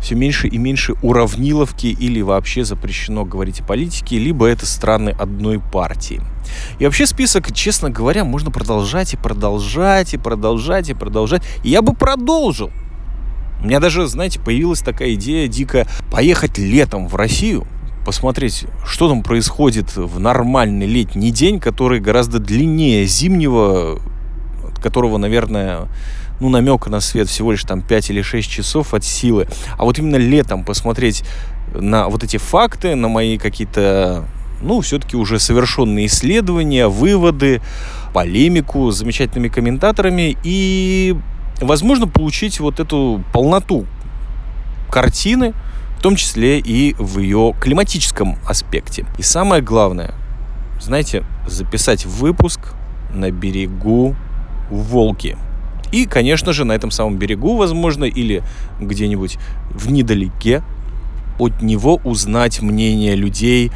все 0.00 0.14
меньше 0.14 0.48
и 0.48 0.58
меньше 0.58 0.94
уравниловки 1.02 1.86
или 1.86 2.20
вообще 2.20 2.64
запрещено 2.64 3.24
говорить 3.24 3.60
о 3.60 3.64
политике, 3.64 4.18
либо 4.18 4.46
это 4.46 4.66
страны 4.66 5.10
одной 5.10 5.60
партии. 5.60 6.20
И 6.78 6.84
вообще 6.84 7.06
список, 7.06 7.52
честно 7.52 7.90
говоря, 7.90 8.24
можно 8.24 8.50
продолжать 8.50 9.14
и 9.14 9.16
продолжать 9.16 10.14
и 10.14 10.18
продолжать 10.18 10.90
и 10.90 10.94
продолжать. 10.94 11.42
И 11.62 11.70
я 11.70 11.82
бы 11.82 11.94
продолжил. 11.94 12.70
У 13.62 13.66
меня 13.66 13.78
даже, 13.78 14.06
знаете, 14.06 14.40
появилась 14.40 14.80
такая 14.80 15.14
идея 15.14 15.46
дико 15.46 15.86
поехать 16.10 16.56
летом 16.56 17.08
в 17.08 17.14
Россию, 17.14 17.66
посмотреть, 18.04 18.66
что 18.84 19.08
там 19.08 19.22
происходит 19.22 19.96
в 19.96 20.18
нормальный 20.18 20.86
летний 20.86 21.30
день, 21.30 21.60
который 21.60 22.00
гораздо 22.00 22.38
длиннее 22.38 23.04
зимнего, 23.04 24.00
которого, 24.82 25.18
наверное, 25.18 25.88
ну, 26.40 26.48
намека 26.48 26.90
на 26.90 27.00
свет 27.00 27.28
всего 27.28 27.52
лишь 27.52 27.64
там 27.64 27.82
5 27.82 28.10
или 28.10 28.22
6 28.22 28.50
часов 28.50 28.94
от 28.94 29.04
силы. 29.04 29.46
А 29.76 29.84
вот 29.84 29.98
именно 29.98 30.16
летом 30.16 30.64
посмотреть 30.64 31.22
на 31.74 32.08
вот 32.08 32.24
эти 32.24 32.38
факты, 32.38 32.94
на 32.94 33.08
мои 33.08 33.38
какие-то, 33.38 34.24
ну, 34.62 34.80
все-таки 34.80 35.16
уже 35.16 35.38
совершенные 35.38 36.06
исследования, 36.06 36.88
выводы, 36.88 37.60
полемику 38.12 38.90
с 38.90 38.96
замечательными 38.96 39.48
комментаторами 39.48 40.36
и, 40.42 41.16
возможно, 41.60 42.08
получить 42.08 42.58
вот 42.58 42.80
эту 42.80 43.22
полноту 43.32 43.86
картины, 44.90 45.54
в 46.00 46.02
том 46.02 46.16
числе 46.16 46.58
и 46.58 46.94
в 46.98 47.18
ее 47.18 47.54
климатическом 47.60 48.38
аспекте. 48.46 49.04
И 49.18 49.22
самое 49.22 49.60
главное, 49.60 50.14
знаете, 50.80 51.24
записать 51.46 52.06
выпуск 52.06 52.72
на 53.12 53.30
берегу 53.30 54.16
Волги. 54.70 55.36
И, 55.92 56.06
конечно 56.06 56.54
же, 56.54 56.64
на 56.64 56.72
этом 56.72 56.90
самом 56.90 57.18
берегу, 57.18 57.54
возможно, 57.54 58.04
или 58.04 58.42
где-нибудь 58.80 59.36
в 59.72 59.90
недалеке, 59.90 60.62
от 61.38 61.60
него 61.60 62.00
узнать 62.02 62.62
мнение 62.62 63.14
людей 63.14 63.70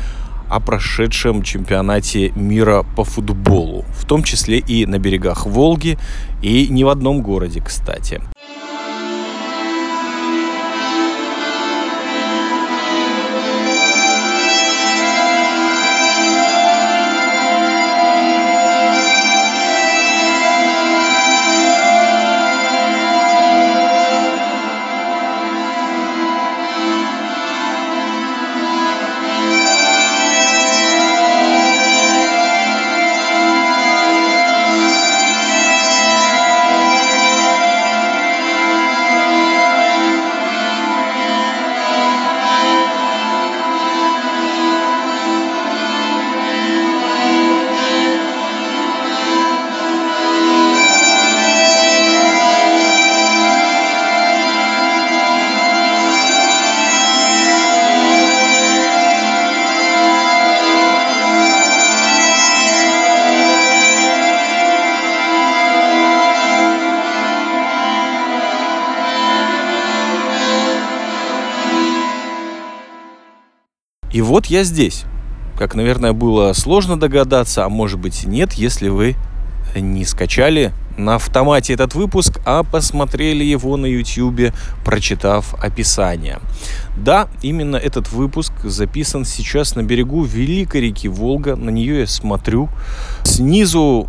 о 0.49 0.61
прошедшем 0.61 1.43
чемпионате 1.43 2.31
мира 2.31 2.87
по 2.97 3.05
футболу, 3.05 3.85
в 3.95 4.07
том 4.07 4.23
числе 4.23 4.61
и 4.61 4.87
на 4.87 4.99
берегах 4.99 5.45
Волги, 5.45 5.99
и 6.41 6.69
не 6.69 6.85
в 6.85 6.89
одном 6.89 7.21
городе, 7.21 7.61
кстати. 7.61 8.23
И 74.15 74.23
вот 74.23 74.47
я 74.47 74.63
здесь. 74.63 75.03
Как, 75.59 75.75
наверное, 75.75 76.13
было 76.13 76.53
сложно 76.53 76.97
догадаться, 76.97 77.65
а 77.65 77.69
может 77.69 77.99
быть 77.99 78.25
нет, 78.25 78.53
если 78.53 78.89
вы 78.89 79.17
не 79.75 80.05
скачали 80.05 80.73
на 80.97 81.17
автомате 81.17 81.73
этот 81.73 81.97
выпуск, 81.97 82.39
а 82.47 82.63
посмотрели 82.63 83.43
его 83.43 83.77
на 83.77 83.87
YouTube, 83.87 84.55
прочитав 84.85 85.55
описание. 85.55 86.39
Да, 86.97 87.27
именно 87.43 87.75
этот 87.75 88.13
выпуск 88.13 88.53
записан 88.63 89.25
сейчас 89.25 89.75
на 89.75 89.83
берегу 89.83 90.23
великой 90.23 90.83
реки 90.83 91.09
Волга. 91.09 91.57
На 91.57 91.71
нее 91.71 92.01
я 92.01 92.07
смотрю. 92.07 92.69
Снизу 93.25 94.09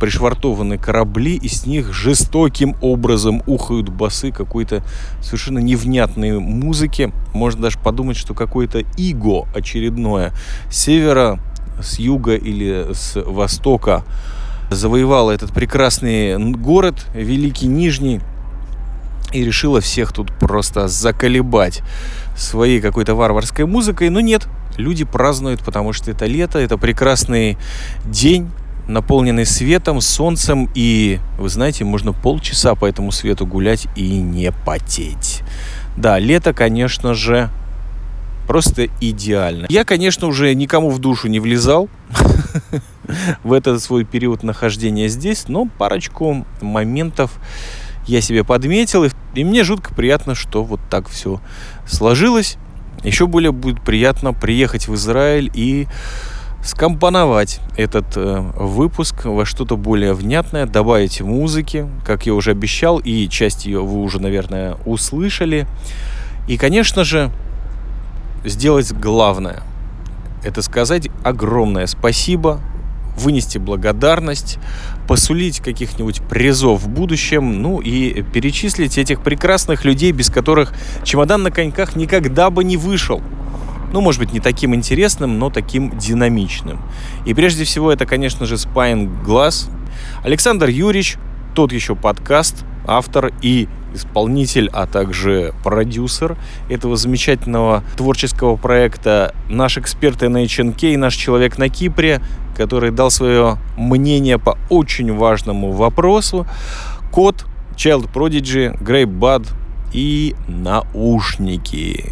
пришвартованы 0.00 0.78
корабли, 0.78 1.36
и 1.36 1.48
с 1.48 1.66
них 1.66 1.92
жестоким 1.92 2.76
образом 2.80 3.42
ухают 3.46 3.88
басы 3.88 4.32
какой-то 4.32 4.84
совершенно 5.22 5.58
невнятной 5.58 6.38
музыки. 6.38 7.12
Можно 7.32 7.62
даже 7.62 7.78
подумать, 7.78 8.16
что 8.16 8.34
какое-то 8.34 8.80
иго 8.96 9.46
очередное 9.54 10.32
с 10.70 10.76
севера, 10.76 11.38
с 11.82 11.98
юга 11.98 12.36
или 12.36 12.92
с 12.92 13.20
востока 13.20 14.04
завоевала 14.70 15.30
этот 15.30 15.52
прекрасный 15.52 16.38
город, 16.52 17.06
Великий 17.14 17.66
Нижний, 17.66 18.20
и 19.32 19.44
решила 19.44 19.80
всех 19.80 20.12
тут 20.12 20.32
просто 20.38 20.86
заколебать 20.88 21.82
своей 22.36 22.80
какой-то 22.80 23.14
варварской 23.14 23.66
музыкой. 23.66 24.08
Но 24.08 24.20
нет, 24.20 24.46
люди 24.76 25.04
празднуют, 25.04 25.60
потому 25.64 25.92
что 25.92 26.10
это 26.10 26.26
лето, 26.26 26.58
это 26.58 26.78
прекрасный 26.78 27.58
день, 28.04 28.50
наполненный 28.86 29.46
светом, 29.46 30.00
солнцем, 30.00 30.70
и, 30.74 31.18
вы 31.38 31.48
знаете, 31.48 31.84
можно 31.84 32.12
полчаса 32.12 32.74
по 32.74 32.86
этому 32.86 33.12
свету 33.12 33.46
гулять 33.46 33.86
и 33.96 34.18
не 34.18 34.52
потеть. 34.52 35.42
Да, 35.96 36.18
лето, 36.18 36.52
конечно 36.52 37.14
же, 37.14 37.50
просто 38.46 38.88
идеально. 39.00 39.66
Я, 39.68 39.84
конечно, 39.84 40.26
уже 40.26 40.54
никому 40.54 40.90
в 40.90 40.98
душу 40.98 41.28
не 41.28 41.40
влезал 41.40 41.88
в 43.42 43.52
этот 43.52 43.82
свой 43.82 44.04
период 44.04 44.42
нахождения 44.42 45.08
здесь, 45.08 45.48
но 45.48 45.66
парочку 45.66 46.44
моментов 46.60 47.32
я 48.06 48.20
себе 48.20 48.44
подметил, 48.44 49.04
и 49.34 49.44
мне 49.44 49.64
жутко 49.64 49.94
приятно, 49.94 50.34
что 50.34 50.62
вот 50.62 50.80
так 50.90 51.08
все 51.08 51.40
сложилось. 51.86 52.58
Еще 53.02 53.26
более 53.26 53.52
будет 53.52 53.82
приятно 53.82 54.32
приехать 54.32 54.88
в 54.88 54.94
Израиль 54.94 55.50
и 55.54 55.86
скомпоновать 56.64 57.60
этот 57.76 58.16
э, 58.16 58.40
выпуск 58.56 59.26
во 59.26 59.44
что-то 59.44 59.76
более 59.76 60.14
внятное, 60.14 60.66
добавить 60.66 61.20
музыки, 61.20 61.86
как 62.04 62.26
я 62.26 62.34
уже 62.34 62.52
обещал, 62.52 62.98
и 62.98 63.28
часть 63.28 63.66
ее 63.66 63.84
вы 63.84 64.00
уже, 64.00 64.20
наверное, 64.20 64.76
услышали. 64.86 65.66
И, 66.48 66.56
конечно 66.56 67.04
же, 67.04 67.30
сделать 68.44 68.92
главное. 68.92 69.62
Это 70.42 70.62
сказать 70.62 71.08
огромное 71.22 71.86
спасибо, 71.86 72.60
вынести 73.16 73.58
благодарность, 73.58 74.58
посулить 75.06 75.60
каких-нибудь 75.60 76.22
призов 76.22 76.82
в 76.82 76.88
будущем, 76.88 77.62
ну 77.62 77.80
и 77.80 78.22
перечислить 78.22 78.98
этих 78.98 79.22
прекрасных 79.22 79.84
людей, 79.84 80.12
без 80.12 80.30
которых 80.30 80.72
чемодан 81.04 81.42
на 81.42 81.50
коньках 81.50 81.94
никогда 81.94 82.50
бы 82.50 82.64
не 82.64 82.76
вышел 82.76 83.22
ну, 83.94 84.00
может 84.00 84.20
быть, 84.20 84.32
не 84.32 84.40
таким 84.40 84.74
интересным, 84.74 85.38
но 85.38 85.50
таким 85.50 85.96
динамичным. 85.96 86.80
И 87.26 87.32
прежде 87.32 87.62
всего 87.62 87.92
это, 87.92 88.06
конечно 88.06 88.44
же, 88.44 88.56
Spine 88.56 89.22
Glass. 89.24 89.70
Александр 90.24 90.68
Юрьевич, 90.68 91.16
тот 91.54 91.70
еще 91.70 91.94
подкаст, 91.94 92.64
автор 92.88 93.32
и 93.40 93.68
исполнитель, 93.94 94.68
а 94.72 94.88
также 94.88 95.54
продюсер 95.62 96.36
этого 96.68 96.96
замечательного 96.96 97.84
творческого 97.96 98.56
проекта. 98.56 99.32
Наш 99.48 99.78
эксперт 99.78 100.24
NHNK, 100.24 100.98
наш 100.98 101.14
человек 101.14 101.56
на 101.56 101.68
Кипре, 101.68 102.20
который 102.56 102.90
дал 102.90 103.12
свое 103.12 103.58
мнение 103.76 104.40
по 104.40 104.58
очень 104.70 105.14
важному 105.14 105.70
вопросу. 105.70 106.48
Код, 107.12 107.46
Child 107.76 108.12
Prodigy, 108.12 108.76
Grey 108.82 109.04
Bud 109.04 109.46
и 109.92 110.34
наушники. 110.48 112.04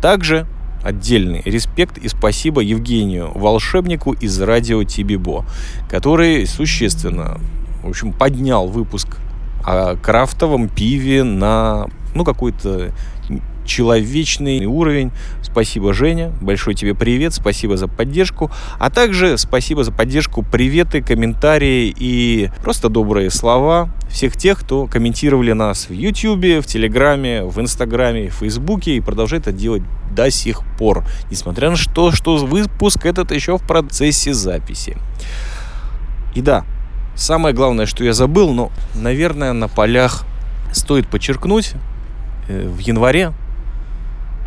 Также 0.00 0.46
отдельный 0.86 1.42
респект 1.44 1.98
и 1.98 2.08
спасибо 2.08 2.60
Евгению 2.60 3.32
Волшебнику 3.34 4.12
из 4.12 4.40
радио 4.40 4.84
Тибибо, 4.84 5.44
который 5.90 6.46
существенно, 6.46 7.40
в 7.82 7.88
общем, 7.88 8.12
поднял 8.12 8.68
выпуск 8.68 9.18
о 9.64 9.96
крафтовом 9.96 10.68
пиве 10.68 11.24
на 11.24 11.88
ну, 12.14 12.24
какой-то 12.24 12.92
человечный 13.66 14.64
уровень. 14.64 15.10
Спасибо, 15.42 15.92
Женя. 15.92 16.32
Большой 16.40 16.74
тебе 16.74 16.94
привет. 16.94 17.34
Спасибо 17.34 17.76
за 17.76 17.88
поддержку. 17.88 18.50
А 18.78 18.90
также 18.90 19.38
спасибо 19.38 19.84
за 19.84 19.92
поддержку, 19.92 20.42
приветы, 20.42 21.02
комментарии 21.02 21.94
и 21.96 22.50
просто 22.62 22.88
добрые 22.88 23.30
слова 23.30 23.90
всех 24.08 24.36
тех, 24.36 24.60
кто 24.60 24.86
комментировали 24.86 25.52
нас 25.52 25.88
в 25.88 25.92
YouTube, 25.92 26.64
в 26.64 26.66
Телеграме, 26.66 27.44
в 27.44 27.60
Инстаграме, 27.60 28.30
в 28.30 28.34
Фейсбуке 28.34 28.96
и 28.96 29.00
продолжает 29.00 29.46
это 29.46 29.56
делать 29.56 29.82
до 30.14 30.30
сих 30.30 30.62
пор. 30.78 31.04
Несмотря 31.30 31.70
на 31.70 31.76
то, 31.94 32.12
что 32.12 32.36
выпуск 32.36 33.04
этот 33.04 33.32
еще 33.32 33.58
в 33.58 33.62
процессе 33.62 34.32
записи. 34.32 34.96
И 36.34 36.40
да, 36.40 36.64
самое 37.14 37.54
главное, 37.54 37.86
что 37.86 38.04
я 38.04 38.12
забыл, 38.12 38.52
но, 38.52 38.70
наверное, 38.94 39.52
на 39.52 39.68
полях 39.68 40.24
стоит 40.72 41.08
подчеркнуть, 41.08 41.72
э, 42.48 42.68
в 42.68 42.78
январе 42.78 43.32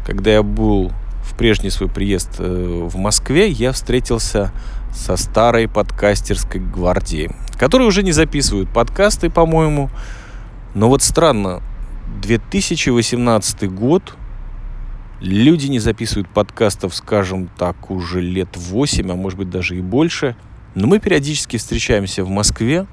когда 0.09 0.31
я 0.31 0.41
был 0.41 0.91
в 1.23 1.37
прежний 1.37 1.69
свой 1.69 1.87
приезд 1.87 2.37
э, 2.39 2.87
в 2.87 2.97
Москве, 2.97 3.47
я 3.47 3.71
встретился 3.71 4.51
со 4.91 5.15
старой 5.17 5.67
подкастерской 5.67 6.59
гвардией, 6.59 7.29
которые 7.59 7.87
уже 7.87 8.01
не 8.01 8.11
записывают 8.11 8.73
подкасты, 8.73 9.29
по-моему. 9.29 9.91
Но 10.73 10.89
вот 10.89 11.03
странно, 11.03 11.61
2018 12.23 13.71
год, 13.71 14.15
люди 15.21 15.67
не 15.67 15.77
записывают 15.77 16.27
подкастов, 16.27 16.95
скажем 16.95 17.47
так, 17.47 17.91
уже 17.91 18.19
лет 18.19 18.57
8, 18.57 19.11
а 19.11 19.15
может 19.15 19.37
быть 19.37 19.51
даже 19.51 19.77
и 19.77 19.81
больше. 19.81 20.35
Но 20.73 20.87
мы 20.87 20.97
периодически 20.97 21.57
встречаемся 21.57 22.23
в 22.23 22.29
Москве, 22.29 22.87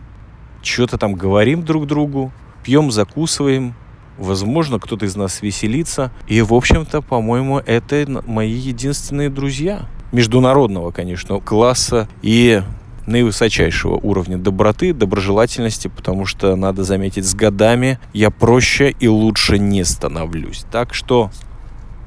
что-то 0.63 0.99
там 0.99 1.15
говорим 1.15 1.65
друг 1.65 1.87
другу, 1.87 2.31
пьем, 2.63 2.91
закусываем, 2.91 3.75
Возможно, 4.19 4.79
кто-то 4.79 5.05
из 5.07 5.17
нас 5.17 5.43
веселится. 5.43 6.11
И, 6.27 6.41
в 6.43 6.55
общем-то, 6.55 7.03
по-моему, 7.03 7.59
это 7.59 8.23
мои 8.27 8.53
единственные 8.53 9.31
друзья. 9.31 9.87
Международного, 10.13 10.91
конечно, 10.91 11.41
класса 11.41 12.09
и 12.23 12.63
наивысочайшего 13.07 13.95
уровня 13.97 14.37
доброты, 14.37 14.93
доброжелательности, 14.93 15.89
потому 15.89 16.27
что, 16.27 16.57
надо 16.57 16.85
заметить, 16.85 17.25
с 17.25 17.35
годами 17.35 17.99
я 18.13 18.31
проще 18.31 18.95
и 18.99 19.09
лучше 19.09 19.59
не 19.59 19.85
становлюсь. 19.85 20.65
Так 20.71 20.95
что, 20.95 21.31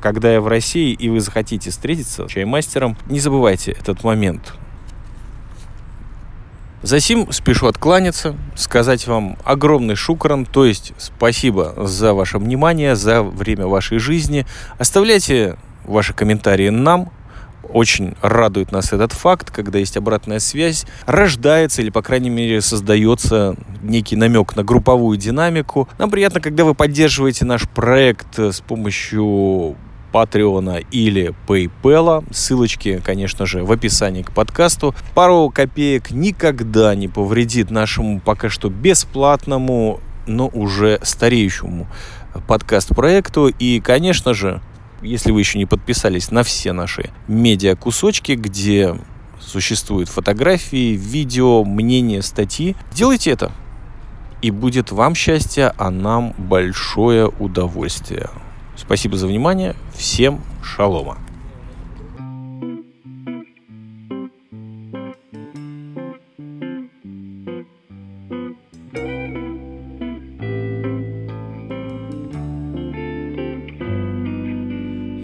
когда 0.02 0.32
я 0.32 0.42
в 0.42 0.48
России 0.48 0.94
и 0.94 1.10
вы 1.10 1.20
захотите 1.20 1.72
встретиться 1.72 2.28
с 2.28 2.32
чаймастером, 2.32 2.98
не 3.10 3.20
забывайте 3.20 3.72
этот 3.72 4.04
момент. 4.04 4.54
Засим 6.82 7.32
спешу 7.32 7.68
откланяться, 7.68 8.36
сказать 8.56 9.06
вам 9.06 9.38
огромный 9.44 9.96
шукран, 9.96 10.46
то 10.46 10.64
есть 10.66 10.94
спасибо 10.98 11.74
за 11.78 12.14
ваше 12.14 12.38
внимание, 12.38 12.96
за 12.96 13.22
время 13.22 13.68
вашей 13.68 14.00
жизни. 14.00 14.46
Оставляйте 14.78 15.58
ваши 15.84 16.14
комментарии 16.14 16.70
нам, 16.70 17.12
очень 17.72 18.16
радует 18.22 18.72
нас 18.72 18.94
этот 18.94 19.12
факт, 19.12 19.52
когда 19.52 19.78
есть 19.80 19.98
обратная 19.98 20.40
связь, 20.40 20.86
рождается 21.06 21.82
или, 21.82 21.90
по 21.90 22.02
крайней 22.02 22.30
мере, 22.30 22.62
создается 22.62 23.56
некий 23.82 24.16
намек 24.16 24.56
на 24.56 24.64
групповую 24.64 25.18
динамику. 25.18 25.88
Нам 25.98 26.10
приятно, 26.10 26.40
когда 26.40 26.64
вы 26.64 26.76
поддерживаете 26.76 27.46
наш 27.46 27.68
проект 27.68 28.40
с 28.40 28.62
помощью 28.62 29.76
Патреона 30.12 30.78
или 30.92 31.34
PayPal. 31.48 32.26
Ссылочки, 32.32 33.02
конечно 33.04 33.46
же, 33.46 33.64
в 33.64 33.72
описании 33.72 34.24
к 34.24 34.32
подкасту. 34.32 34.96
Пару 35.14 35.50
копеек 35.50 36.12
никогда 36.12 36.96
не 36.96 37.08
повредит 37.08 37.72
нашему 37.72 38.20
пока 38.20 38.50
что 38.50 38.70
бесплатному, 38.70 40.00
но 40.28 40.48
уже 40.48 41.00
стареющему 41.02 41.88
подкаст-проекту. 42.48 43.48
И, 43.48 43.80
конечно 43.80 44.34
же, 44.34 44.62
если 45.02 45.32
вы 45.32 45.40
еще 45.40 45.58
не 45.58 45.66
подписались 45.66 46.32
на 46.32 46.44
все 46.44 46.74
наши 46.74 47.10
медиа-кусочки, 47.28 48.34
где 48.34 48.96
существуют 49.40 50.10
фотографии, 50.10 50.96
видео, 50.96 51.64
мнения, 51.64 52.22
статьи, 52.22 52.76
делайте 52.94 53.32
это. 53.32 53.52
И 54.42 54.52
будет 54.52 54.92
вам 54.92 55.16
счастье, 55.16 55.74
а 55.78 55.90
нам 55.90 56.34
большое 56.38 57.28
удовольствие. 57.28 58.30
Спасибо 58.80 59.18
за 59.18 59.28
внимание. 59.28 59.76
Всем 59.94 60.42
шалома. 60.64 61.18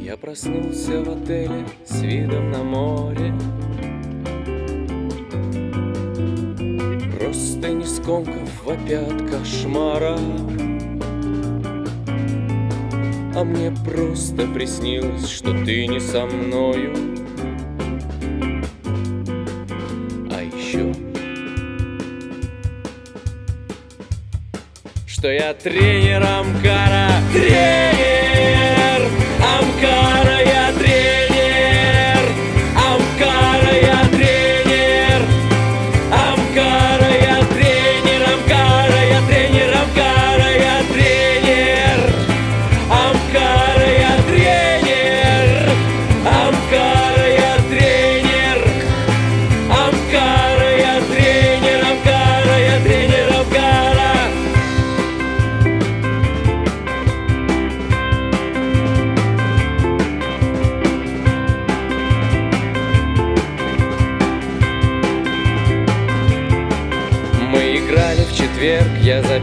Я 0.03 0.17
проснулся 0.17 1.01
в 1.01 1.09
отеле 1.09 1.65
с 1.85 2.01
видом 2.01 2.51
на 2.51 2.63
море 2.63 3.33
Просто 7.17 7.71
не 7.71 7.85
скомков 7.85 8.63
вопят 8.65 9.29
кошмара 9.31 10.17
А 13.37 13.43
мне 13.43 13.69
просто 13.83 14.47
приснилось, 14.47 15.29
что 15.29 15.51
ты 15.65 15.87
не 15.87 15.99
со 15.99 16.25
мною. 16.25 16.93
А 20.31 20.41
еще 20.41 20.93
Что 25.05 25.29
я 25.29 25.53
тренер 25.53 26.23
Амкара 26.23 27.09
Тренер 27.33 28.34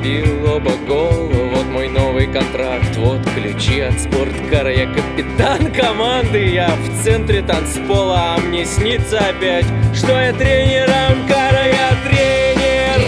забил 0.03 0.53
оба 0.53 0.73
гола 0.87 1.51
Вот 1.55 1.67
мой 1.67 1.89
новый 1.89 2.27
контракт, 2.27 2.97
вот 2.97 3.21
ключи 3.35 3.81
от 3.81 4.01
спорткара 4.01 4.73
Я 4.73 4.87
капитан 4.87 5.73
команды, 5.73 6.49
я 6.49 6.69
в 6.69 7.05
центре 7.05 7.43
танцпола 7.43 8.35
А 8.37 8.39
мне 8.39 8.65
снится 8.65 9.19
опять, 9.19 9.67
что 9.95 10.19
я 10.19 10.33
тренер 10.33 10.91
Амкара 10.91 11.67
Я 11.67 11.91
тренер. 12.05 13.07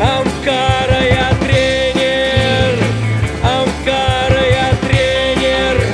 Амкара, 0.00 1.04
я 1.04 1.30
тренер. 1.40 2.78
Амкара, 3.44 4.44
я 4.50 4.70
тренер. 4.88 5.86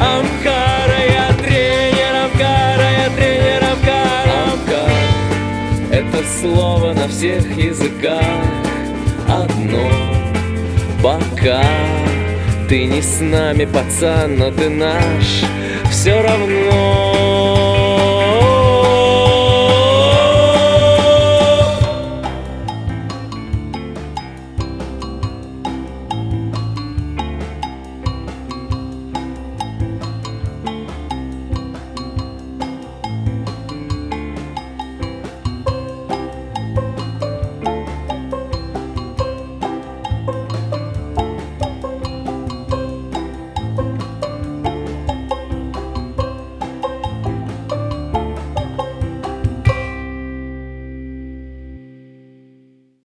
Амкара, 0.00 1.04
я 1.06 1.34
тренер 1.34 2.14
Амкара, 2.24 2.90
я 3.02 3.10
тренер 3.14 3.64
Амкара. 3.72 4.52
Амкар 4.52 4.90
это 5.90 6.24
слово 6.40 6.94
на 6.94 7.08
всех 7.08 7.44
языках 7.58 8.69
Пока 11.40 11.62
ты 12.68 12.84
не 12.84 13.00
с 13.00 13.20
нами, 13.20 13.64
пацан, 13.64 14.36
но 14.36 14.50
ты 14.50 14.68
наш. 14.68 15.42
Все 15.90 16.20
равно 16.20 17.69